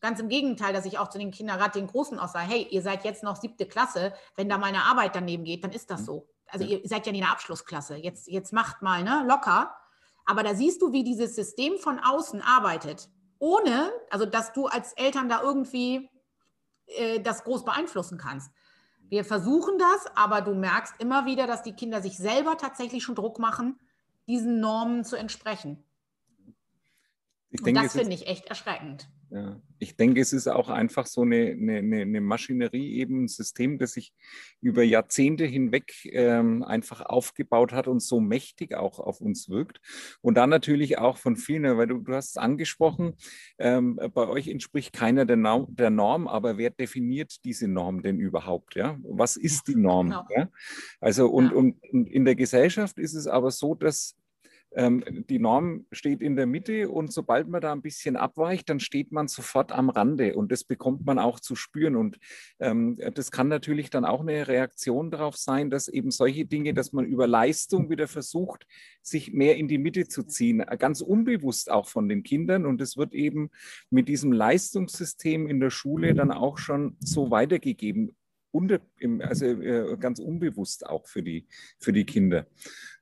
[0.00, 2.66] Ganz im Gegenteil, dass ich auch zu den Kindern, gerade den Großen auch sage, hey,
[2.70, 6.04] ihr seid jetzt noch siebte Klasse, wenn da meine Arbeit daneben geht, dann ist das
[6.04, 6.28] so.
[6.48, 7.96] Also ihr seid ja in der Abschlussklasse.
[7.96, 9.74] Jetzt, jetzt macht mal ne, locker.
[10.26, 14.92] Aber da siehst du, wie dieses System von außen arbeitet, ohne, also dass du als
[14.94, 16.08] Eltern da irgendwie
[16.86, 18.50] äh, das groß beeinflussen kannst.
[19.08, 23.14] Wir versuchen das, aber du merkst immer wieder, dass die Kinder sich selber tatsächlich schon
[23.14, 23.78] Druck machen,
[24.26, 25.84] diesen Normen zu entsprechen.
[27.50, 29.08] Ich Und denke, das finde ich echt erschreckend.
[29.34, 29.60] Ja.
[29.80, 33.94] Ich denke, es ist auch einfach so eine, eine, eine Maschinerie, eben ein System, das
[33.94, 34.12] sich
[34.60, 39.80] über Jahrzehnte hinweg ähm, einfach aufgebaut hat und so mächtig auch auf uns wirkt.
[40.20, 43.14] Und dann natürlich auch von vielen, weil du, du hast es angesprochen,
[43.58, 48.20] ähm, bei euch entspricht keiner der, Norm, der Norm, aber wer definiert diese Norm denn
[48.20, 48.76] überhaupt?
[48.76, 48.96] Ja?
[49.02, 50.10] Was ist die Norm?
[50.10, 50.26] Genau.
[50.30, 50.48] Ja?
[51.00, 51.56] Also und, ja.
[51.56, 54.14] und, und in der Gesellschaft ist es aber so, dass
[54.76, 59.12] die Norm steht in der Mitte und sobald man da ein bisschen abweicht, dann steht
[59.12, 61.94] man sofort am Rande und das bekommt man auch zu spüren.
[61.94, 62.18] Und
[62.58, 66.92] ähm, das kann natürlich dann auch eine Reaktion darauf sein, dass eben solche Dinge, dass
[66.92, 68.66] man über Leistung wieder versucht,
[69.00, 72.66] sich mehr in die Mitte zu ziehen, ganz unbewusst auch von den Kindern.
[72.66, 73.50] Und es wird eben
[73.90, 78.16] mit diesem Leistungssystem in der Schule dann auch schon so weitergegeben
[78.54, 78.80] unter,
[79.20, 81.46] also äh, ganz unbewusst auch für die,
[81.80, 82.46] für die Kinder.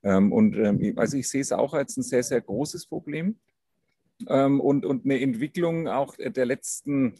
[0.02, 3.38] Ähm, und ähm, also ich sehe es auch als ein sehr, sehr großes Problem
[4.28, 7.14] ähm, und, und eine Entwicklung auch der letzten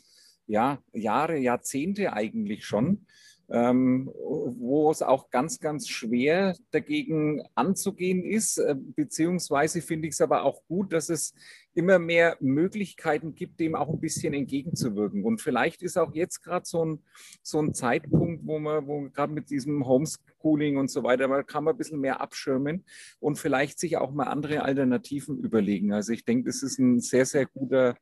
[0.47, 3.07] ja, Jahre, Jahrzehnte eigentlich schon,
[3.53, 8.59] wo es auch ganz, ganz schwer dagegen anzugehen ist.
[8.59, 11.35] Äh, beziehungsweise finde ich es aber auch gut, dass es
[11.75, 15.25] immer mehr Möglichkeiten gibt, dem auch ein bisschen entgegenzuwirken.
[15.25, 17.05] Und vielleicht ist auch jetzt gerade so ein,
[17.43, 21.65] so ein Zeitpunkt, wo man, wo gerade mit diesem Homeschooling und so weiter, man kann
[21.65, 22.85] man ein bisschen mehr abschirmen
[23.21, 25.93] und vielleicht sich auch mal andere Alternativen überlegen.
[25.93, 27.97] Also ich denke, das ist ein sehr, sehr guter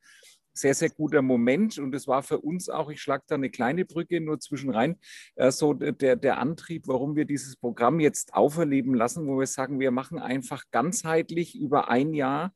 [0.52, 1.78] sehr, sehr guter Moment.
[1.78, 4.96] Und es war für uns auch, ich schlage da eine kleine Brücke nur zwischen rein,
[5.36, 9.80] äh, so der, der Antrieb, warum wir dieses Programm jetzt auferleben lassen, wo wir sagen,
[9.80, 12.52] wir machen einfach ganzheitlich über ein Jahr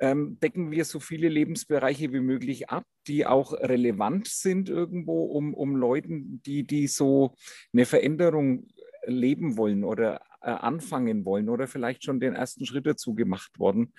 [0.00, 5.54] ähm, decken wir so viele Lebensbereiche wie möglich ab, die auch relevant sind irgendwo, um,
[5.54, 7.34] um Leuten, die, die so
[7.72, 8.68] eine Veränderung
[9.04, 13.92] leben wollen oder äh, anfangen wollen oder vielleicht schon den ersten Schritt dazu gemacht worden,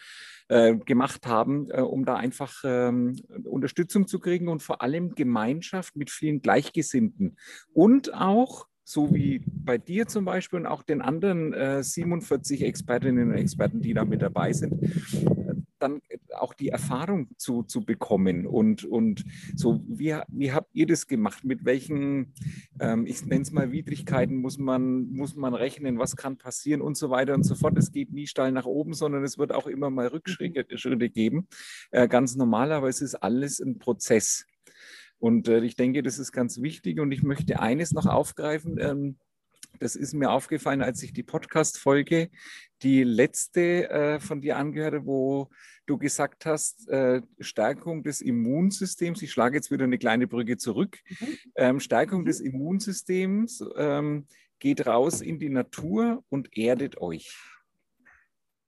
[0.47, 5.95] äh, gemacht haben, äh, um da einfach ähm, Unterstützung zu kriegen und vor allem Gemeinschaft
[5.95, 7.38] mit vielen Gleichgesinnten.
[7.73, 13.30] Und auch so wie bei dir zum Beispiel und auch den anderen äh, 47 Expertinnen
[13.30, 14.73] und Experten, die da mit dabei sind,
[15.78, 16.02] dann
[16.41, 18.45] auch die Erfahrung zu, zu bekommen.
[18.45, 19.23] Und, und
[19.56, 21.43] so, wie, wie habt ihr das gemacht?
[21.43, 22.34] Mit welchen,
[22.80, 25.99] ähm, ich nenne es mal Widrigkeiten, muss man, muss man rechnen?
[25.99, 27.78] Was kann passieren und so weiter und so fort?
[27.78, 31.47] Es geht nie steil nach oben, sondern es wird auch immer mal Rückschritte Schritte geben.
[31.91, 34.45] Äh, ganz normal, aber es ist alles ein Prozess.
[35.19, 36.99] Und äh, ich denke, das ist ganz wichtig.
[36.99, 38.78] Und ich möchte eines noch aufgreifen.
[38.80, 39.17] Ähm,
[39.79, 42.29] das ist mir aufgefallen, als ich die Podcast-Folge,
[42.82, 45.49] die letzte äh, von dir angehört wo
[45.86, 49.21] du gesagt hast, äh, Stärkung des Immunsystems.
[49.21, 50.99] Ich schlage jetzt wieder eine kleine Brücke zurück.
[51.08, 51.27] Mhm.
[51.55, 54.27] Ähm, Stärkung des Immunsystems ähm,
[54.60, 57.36] geht raus in die Natur und erdet euch.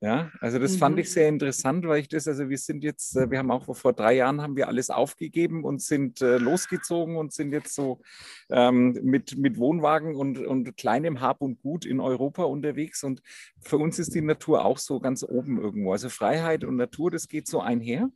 [0.04, 0.78] Ja, also das mhm.
[0.78, 3.76] fand ich sehr interessant, weil ich das, also wir sind jetzt, äh, wir haben auch
[3.76, 8.02] vor drei Jahren haben wir alles aufgegeben und sind äh, losgezogen und sind jetzt so
[8.50, 13.04] ähm, mit, mit Wohnwagen und, und kleinem Hab und Gut in Europa unterwegs.
[13.04, 13.22] Und
[13.60, 15.92] für uns ist die Natur auch so ganz oben irgendwo.
[15.92, 18.10] Also Freiheit und Natur, das geht so einher.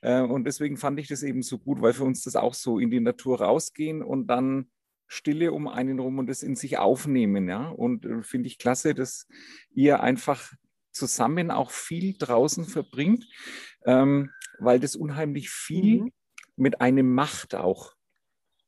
[0.00, 2.80] Äh, und deswegen fand ich das eben so gut, weil für uns das auch so
[2.80, 4.72] in die Natur rausgehen und dann
[5.06, 7.48] Stille um einen rum und das in sich aufnehmen.
[7.48, 7.68] Ja?
[7.68, 9.28] Und äh, finde ich klasse, dass
[9.72, 10.52] ihr einfach
[10.92, 13.26] zusammen auch viel draußen verbringt,
[13.84, 16.12] ähm, weil das unheimlich viel mhm.
[16.56, 17.94] mit einem macht auch.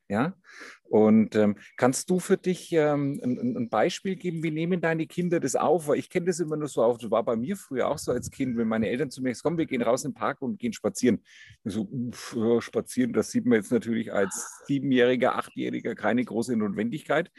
[0.06, 0.36] Ja,
[0.82, 5.40] und ähm, kannst du für dich ähm, ein, ein, Beispiel geben, wie nehmen deine Kinder
[5.40, 5.88] das auf?
[5.88, 8.12] Weil ich kenne das immer nur so auf, das war bei mir früher auch so
[8.12, 10.58] als Kind, wenn meine Eltern zu mir sagen, komm, wir gehen raus im Park und
[10.58, 11.24] gehen spazieren.
[11.64, 17.30] So, uff, spazieren, das sieht man jetzt natürlich als Siebenjähriger, Achtjähriger keine große Notwendigkeit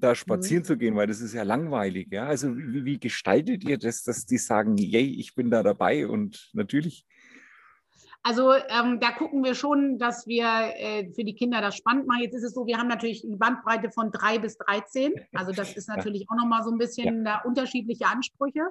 [0.00, 0.66] da spazieren mhm.
[0.66, 2.08] zu gehen, weil das ist ja langweilig.
[2.10, 2.26] Ja?
[2.26, 6.50] Also wie, wie gestaltet ihr das, dass die sagen, yay, ich bin da dabei und
[6.52, 7.06] natürlich.
[8.22, 12.22] Also ähm, da gucken wir schon, dass wir äh, für die Kinder das spannend machen.
[12.22, 15.14] Jetzt ist es so, wir haben natürlich eine Bandbreite von drei bis 13.
[15.32, 16.26] Also das ist natürlich ja.
[16.30, 17.42] auch nochmal so ein bisschen ja.
[17.44, 18.68] unterschiedliche Ansprüche.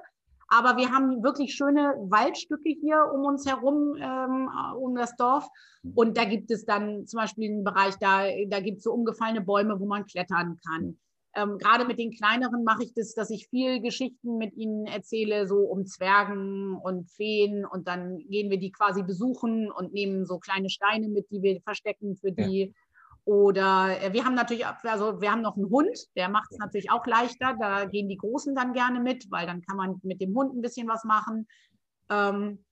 [0.50, 5.46] Aber wir haben wirklich schöne Waldstücke hier um uns herum, ähm, um das Dorf.
[5.82, 5.92] Mhm.
[5.94, 9.42] Und da gibt es dann zum Beispiel einen Bereich, da, da gibt es so umgefallene
[9.42, 10.98] Bäume, wo man klettern kann.
[11.38, 15.46] Ähm, gerade mit den kleineren mache ich das, dass ich viel Geschichten mit ihnen erzähle,
[15.46, 20.38] so um Zwergen und Feen und dann gehen wir die quasi besuchen und nehmen so
[20.38, 22.60] kleine Steine mit, die wir verstecken für die.
[22.60, 22.72] Ja.
[23.24, 26.90] Oder äh, wir haben natürlich, also wir haben noch einen Hund, der macht es natürlich
[26.90, 27.56] auch leichter.
[27.60, 30.62] Da gehen die Großen dann gerne mit, weil dann kann man mit dem Hund ein
[30.62, 31.46] bisschen was machen.
[32.10, 32.64] Ähm,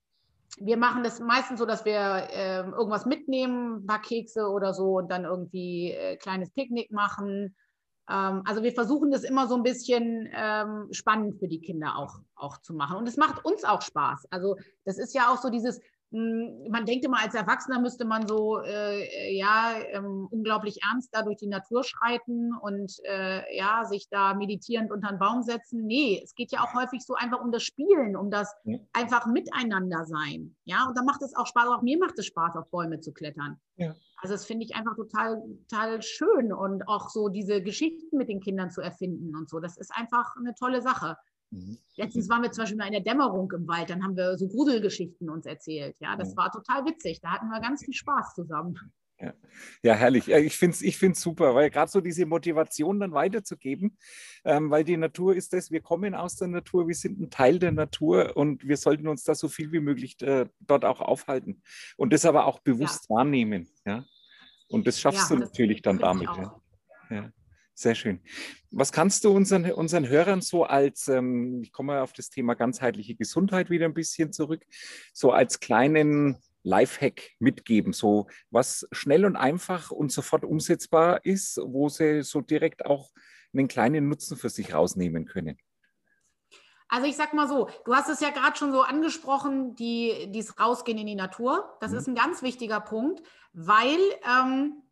[0.59, 4.97] wir machen das meistens so, dass wir äh, irgendwas mitnehmen, ein paar Kekse oder so
[4.97, 7.55] und dann irgendwie äh, kleines Picknick machen.
[8.09, 12.21] Ähm, also wir versuchen das immer so ein bisschen ähm, spannend für die Kinder auch,
[12.35, 12.97] auch zu machen.
[12.97, 14.27] Und es macht uns auch Spaß.
[14.31, 18.61] Also das ist ja auch so dieses, man denkt immer, als Erwachsener müsste man so
[18.61, 24.35] äh, ja ähm, unglaublich ernst da durch die Natur schreiten und äh, ja sich da
[24.35, 25.85] meditierend unter einen Baum setzen.
[25.85, 28.79] Nee, es geht ja auch häufig so einfach um das Spielen, um das ja.
[28.93, 30.55] einfach miteinander sein.
[30.65, 31.67] Ja, und da macht es auch Spaß.
[31.69, 33.61] Auch mir macht es Spaß, auf Bäume zu klettern.
[33.77, 33.95] Ja.
[34.19, 38.41] Also das finde ich einfach total, total schön und auch so diese Geschichten mit den
[38.41, 39.61] Kindern zu erfinden und so.
[39.61, 41.17] Das ist einfach eine tolle Sache.
[41.51, 41.79] Mhm.
[41.97, 44.49] Letztens waren wir zum Beispiel mal in der Dämmerung im Wald, dann haben wir so
[44.49, 45.97] Gruselgeschichten uns erzählt.
[46.01, 46.37] Ja, das mhm.
[46.37, 47.21] war total witzig.
[47.21, 48.79] Da hatten wir ganz viel Spaß zusammen.
[49.19, 49.33] Ja,
[49.83, 50.29] ja herrlich.
[50.29, 53.97] Ich finde es ich find's super, weil gerade so diese Motivation dann weiterzugeben,
[54.45, 57.59] ähm, weil die Natur ist das, wir kommen aus der Natur, wir sind ein Teil
[57.59, 61.63] der Natur und wir sollten uns da so viel wie möglich äh, dort auch aufhalten
[61.97, 63.17] und das aber auch bewusst ja.
[63.17, 63.69] wahrnehmen.
[63.87, 64.05] Ja?
[64.69, 66.29] Und das schaffst ja, du natürlich dann damit.
[67.11, 67.33] Ja.
[67.79, 68.23] Sehr schön.
[68.71, 73.15] Was kannst du unseren, unseren Hörern so als, ähm, ich komme auf das Thema ganzheitliche
[73.15, 74.65] Gesundheit wieder ein bisschen zurück,
[75.13, 81.91] so als kleinen Lifehack mitgeben, so was schnell und einfach und sofort umsetzbar ist, wo
[81.91, 83.11] sie so direkt auch
[83.53, 85.59] einen kleinen Nutzen für sich rausnehmen können?
[86.89, 90.59] Also ich sag mal so, du hast es ja gerade schon so angesprochen, die, dieses
[90.59, 91.77] Rausgehen in die Natur.
[91.81, 91.99] Das mhm.
[91.99, 94.83] ist ein ganz wichtiger Punkt, weil ähm,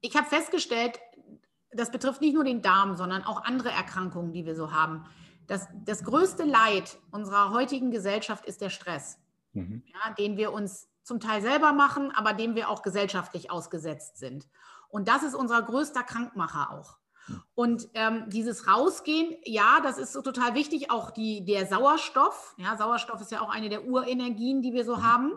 [0.00, 0.98] ich habe festgestellt,
[1.74, 5.04] das betrifft nicht nur den Darm, sondern auch andere Erkrankungen, die wir so haben.
[5.46, 9.18] Das, das größte Leid unserer heutigen Gesellschaft ist der Stress,
[9.52, 9.82] mhm.
[9.86, 14.48] ja, den wir uns zum Teil selber machen, aber dem wir auch gesellschaftlich ausgesetzt sind.
[14.88, 16.98] Und das ist unser größter Krankmacher auch.
[17.54, 20.90] Und ähm, dieses Rausgehen, ja, das ist so total wichtig.
[20.90, 24.96] Auch die, der Sauerstoff, ja, Sauerstoff ist ja auch eine der Urenergien, die wir so
[24.96, 25.02] mhm.
[25.02, 25.32] haben.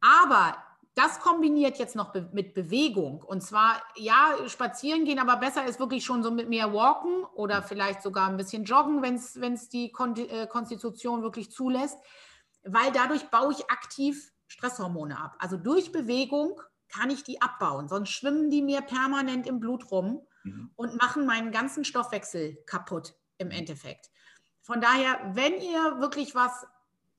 [0.00, 0.56] Aber
[0.94, 5.78] das kombiniert jetzt noch be mit Bewegung und zwar ja spazieren gehen, aber besser ist
[5.78, 9.14] wirklich schon so mit mehr Walken oder vielleicht sogar ein bisschen Joggen, wenn
[9.54, 11.98] es die Kon äh, Konstitution wirklich zulässt,
[12.64, 15.36] weil dadurch baue ich aktiv Stresshormone ab.
[15.38, 20.26] Also durch Bewegung kann ich die abbauen, sonst schwimmen die mir permanent im Blut rum
[20.42, 20.70] mhm.
[20.74, 24.10] und machen meinen ganzen Stoffwechsel kaputt im Endeffekt.
[24.60, 26.66] Von daher, wenn ihr wirklich was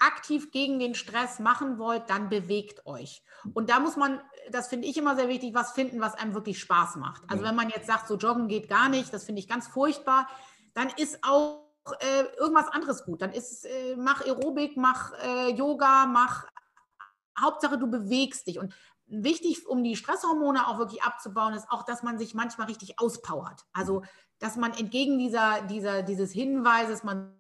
[0.02, 3.24] aktiv gegen den Stress machen wollt, dann bewegt euch.
[3.54, 6.60] Und da muss man, das finde ich immer sehr wichtig, was finden, was einem wirklich
[6.60, 7.24] Spaß macht.
[7.28, 10.28] Also wenn man jetzt sagt, so joggen geht gar nicht, das finde ich ganz furchtbar,
[10.74, 11.62] dann ist auch
[12.00, 13.22] äh, irgendwas anderes gut.
[13.22, 16.46] Dann ist, äh, mach Aerobik, mach äh, Yoga, mach,
[17.40, 18.60] Hauptsache du bewegst dich.
[18.60, 18.74] Und
[19.08, 23.66] wichtig, um die Stresshormone auch wirklich abzubauen, ist auch, dass man sich manchmal richtig auspowert.
[23.74, 24.04] Also,
[24.40, 27.36] dass man entgegen dieser, dieser, dieses Hinweises, man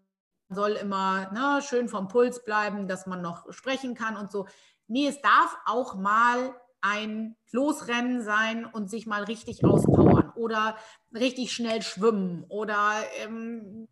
[0.52, 4.48] soll immer ne, schön vom Puls bleiben, dass man noch sprechen kann und so.
[4.88, 10.76] Nee, es darf auch mal ein Losrennen sein und sich mal richtig auspowern oder
[11.14, 13.88] richtig schnell schwimmen oder ähm,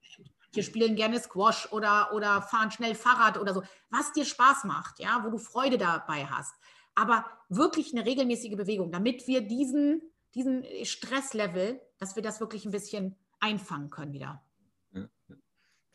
[0.52, 5.00] wir spielen gerne Squash oder, oder fahren schnell Fahrrad oder so, was dir Spaß macht,
[5.00, 6.56] ja, wo du Freude dabei hast.
[6.96, 10.02] Aber wirklich eine regelmäßige Bewegung, damit wir diesen,
[10.34, 14.44] diesen Stresslevel, dass wir das wirklich ein bisschen einfangen können wieder.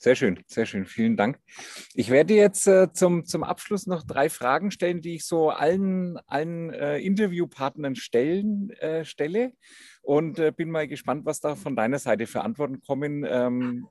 [0.04, 0.84] Sehr schön, sehr schön.
[0.84, 1.38] Vielen Dank.
[1.94, 6.18] Ich werde jetzt äh, zum, zum Abschluss noch drei Fragen stellen, die ich so allen,
[6.26, 9.54] allen äh, Interviewpartnern stellen, äh, stelle
[10.02, 13.24] und äh, bin mal gespannt, was da von deiner Seite für Antworten kommen.
[13.26, 13.88] Ähm,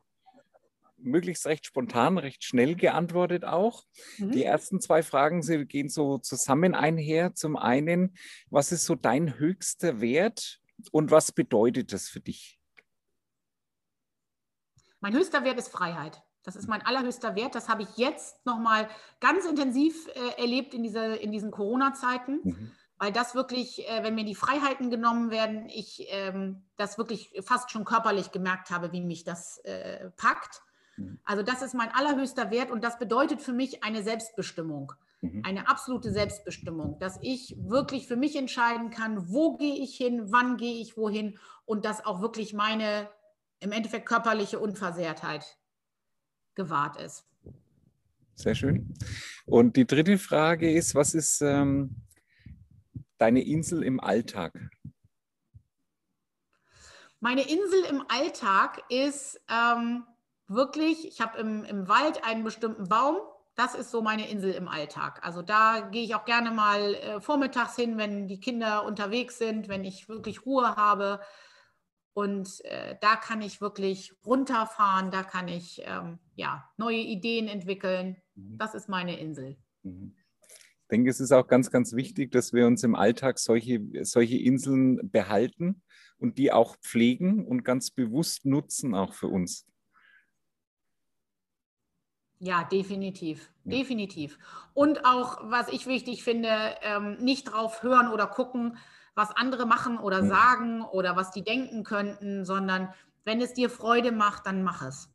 [1.00, 3.82] möglichst recht spontan, recht schnell geantwortet auch.
[4.20, 4.34] Mhm.
[4.34, 7.34] Die ersten zwei Fragen sie gehen so zusammen einher.
[7.34, 8.14] Zum einen,
[8.52, 10.60] was ist so dein höchster Wert
[10.92, 12.60] und was bedeutet das für dich?
[15.04, 16.24] Mein höchster Wert ist Freiheit.
[16.44, 17.56] Das ist mein allerhöchster Wert.
[17.56, 18.88] Das habe ich jetzt nochmal
[19.20, 22.72] ganz intensiv äh, erlebt in, diese, in diesen Corona-Zeiten, mhm.
[23.00, 27.70] weil das wirklich, äh, wenn mir die Freiheiten genommen werden, ich ähm, das wirklich fast
[27.70, 30.62] schon körperlich gemerkt habe, wie mich das äh, packt.
[30.96, 31.20] Mhm.
[31.26, 35.42] Also das ist mein allerhöchster Wert und das bedeutet für mich eine Selbstbestimmung, mhm.
[35.46, 40.56] eine absolute Selbstbestimmung, dass ich wirklich für mich entscheiden kann, wo gehe ich hin, wann
[40.56, 43.10] gehe ich wohin und dass auch wirklich meine
[43.64, 45.58] im Endeffekt körperliche Unversehrtheit
[46.56, 47.26] gewahrt ist.
[48.36, 48.94] Sehr schön.
[49.46, 51.96] Und die dritte Frage ist, was ist ähm,
[53.18, 54.54] deine Insel im Alltag?
[57.20, 60.04] Meine Insel im Alltag ist ähm,
[60.48, 63.18] wirklich, ich habe im, im Wald einen bestimmten Baum.
[63.56, 65.22] Das ist so meine Insel im Alltag.
[65.24, 69.70] Also da gehe ich auch gerne mal äh, vormittags hin, wenn die Kinder unterwegs sind,
[69.70, 71.22] wenn ich wirklich Ruhe habe.
[72.14, 78.18] Und äh, da kann ich wirklich runterfahren, da kann ich ähm, ja, neue Ideen entwickeln.
[78.36, 78.58] Mhm.
[78.58, 79.58] Das ist meine Insel.
[79.82, 80.16] Mhm.
[80.48, 84.38] Ich denke, es ist auch ganz, ganz wichtig, dass wir uns im Alltag solche, solche
[84.38, 85.82] Inseln behalten
[86.20, 89.66] und die auch pflegen und ganz bewusst nutzen, auch für uns.
[92.38, 93.78] Ja, definitiv, ja.
[93.78, 94.38] definitiv.
[94.74, 96.50] Und auch, was ich wichtig finde,
[96.82, 98.78] ähm, nicht drauf hören oder gucken,
[99.16, 100.28] was andere machen oder ja.
[100.28, 102.94] sagen oder was die denken könnten, sondern
[103.26, 105.10] wenn es dir Freude macht, dann mach es.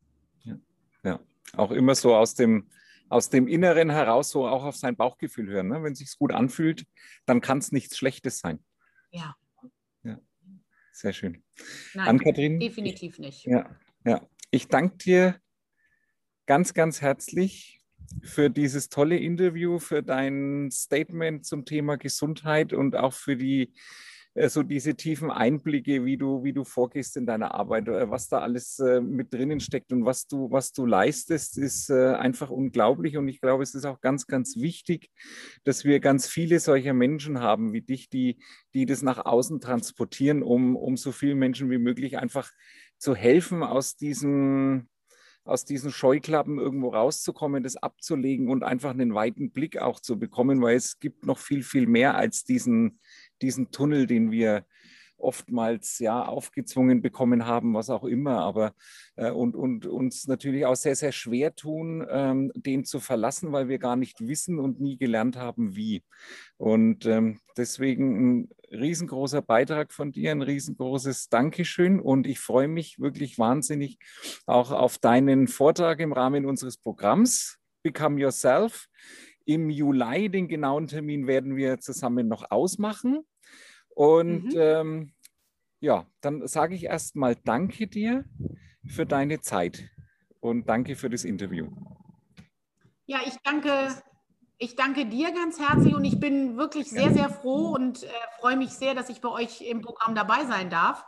[0.45, 0.59] Ja,
[1.05, 1.21] ja.
[1.55, 2.69] auch immer so aus dem,
[3.09, 5.69] aus dem Inneren heraus, so auch auf sein Bauchgefühl hören.
[5.69, 5.83] Ne?
[5.83, 6.87] Wenn es sich gut anfühlt,
[7.27, 8.65] dann kann es nichts Schlechtes sein.
[9.11, 9.37] Ja.
[10.03, 10.19] ja.
[10.93, 11.43] Sehr schön.
[11.95, 12.61] Nein, Ann-Kathrin?
[12.61, 13.45] Definitiv nicht.
[13.45, 14.21] Ja, ja.
[14.51, 15.41] Ich danke dir
[16.47, 17.78] ganz, ganz herzlich
[18.23, 23.73] für dieses tolle Interview, für dein Statement zum Thema Gesundheit und auch für die
[24.39, 28.29] äh, so diese tiefen Einblicke, wie du, wie du vorgehst in deiner Arbeit, äh, was
[28.29, 33.17] da alles äh, mit drinnen steckt und was du, was du leistest, ist einfach unglaublich.
[33.17, 35.11] Und ich glaube, es ist auch ganz, ganz wichtig,
[35.65, 38.39] dass wir ganz viele solcher Menschen haben wie dich, die,
[38.75, 42.51] die das nach außen transportieren, um, um so vielen Menschen wie möglich einfach
[42.99, 44.89] zu helfen, aus diesem
[45.49, 50.61] aus diesen Scheuklappen irgendwo rauszukommen, das abzulegen und einfach einen weiten Blick auch zu bekommen,
[50.61, 53.01] weil es gibt noch viel, viel mehr als diesen,
[53.41, 54.67] diesen Tunnel, den wir
[55.19, 58.73] oftmals ja aufgezwungen bekommen haben, was auch immer, aber
[59.17, 63.69] äh, und, und uns natürlich auch sehr, sehr schwer tun, ähm, den zu verlassen, weil
[63.69, 66.03] wir gar nicht wissen und nie gelernt haben, wie.
[66.57, 72.99] Und ähm, deswegen ein riesengroßer Beitrag von dir, ein riesengroßes Dankeschön und ich freue mich
[72.99, 73.99] wirklich wahnsinnig
[74.47, 78.87] auch auf deinen Vortrag im Rahmen unseres Programms Become Yourself.
[79.45, 83.25] Im Juli, den genauen Termin werden wir zusammen noch ausmachen.
[83.99, 84.61] Und mhm.
[84.61, 85.13] ähm,
[85.81, 88.25] ja, dann sage ich erstmal Danke dir
[88.87, 89.91] für deine Zeit
[90.39, 91.67] und danke für das Interview.
[93.07, 93.89] Ja, ich danke,
[94.59, 98.57] ich danke dir ganz herzlich und ich bin wirklich sehr, sehr froh und äh, freue
[98.57, 101.05] mich sehr, dass ich bei euch im Programm dabei sein darf,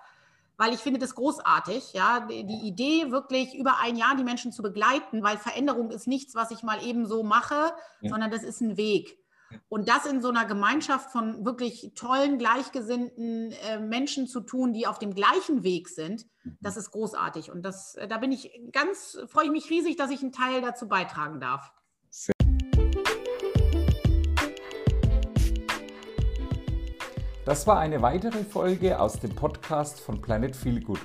[0.56, 4.62] weil ich finde das großartig, ja, die, Idee wirklich über ein Jahr die Menschen zu
[4.62, 8.10] begleiten, weil Veränderung ist nichts, was ich mal eben so mache, ja.
[8.10, 9.19] sondern das ist ein Weg.
[9.68, 14.86] Und das in so einer Gemeinschaft von wirklich tollen, gleichgesinnten äh, Menschen zu tun, die
[14.86, 16.58] auf dem gleichen Weg sind, mhm.
[16.60, 17.50] das ist großartig.
[17.50, 20.60] Und das, äh, da bin ich ganz, freue ich mich riesig, dass ich einen Teil
[20.60, 21.72] dazu beitragen darf.
[27.44, 31.00] Das war eine weitere Folge aus dem Podcast von Planet Feel Good.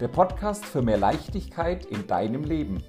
[0.00, 2.82] Der Podcast für mehr Leichtigkeit in deinem Leben.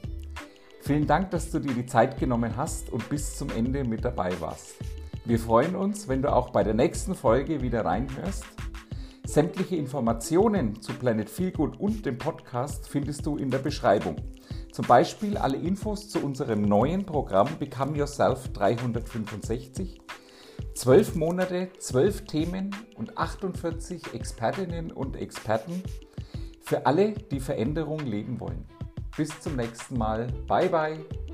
[0.88, 4.32] Vielen Dank, dass du dir die Zeit genommen hast und bis zum Ende mit dabei
[4.40, 4.76] warst.
[5.26, 8.46] Wir freuen uns, wenn du auch bei der nächsten Folge wieder reinhörst.
[9.26, 14.16] Sämtliche Informationen zu Planet Feelgood und dem Podcast findest du in der Beschreibung.
[14.72, 20.00] Zum Beispiel alle Infos zu unserem neuen Programm Become Yourself 365.
[20.74, 25.84] Zwölf Monate, zwölf Themen und 48 Expertinnen und Experten
[26.62, 28.77] für alle, die Veränderung leben wollen.
[29.18, 30.28] Bis zum nächsten Mal.
[30.48, 31.27] Bye bye.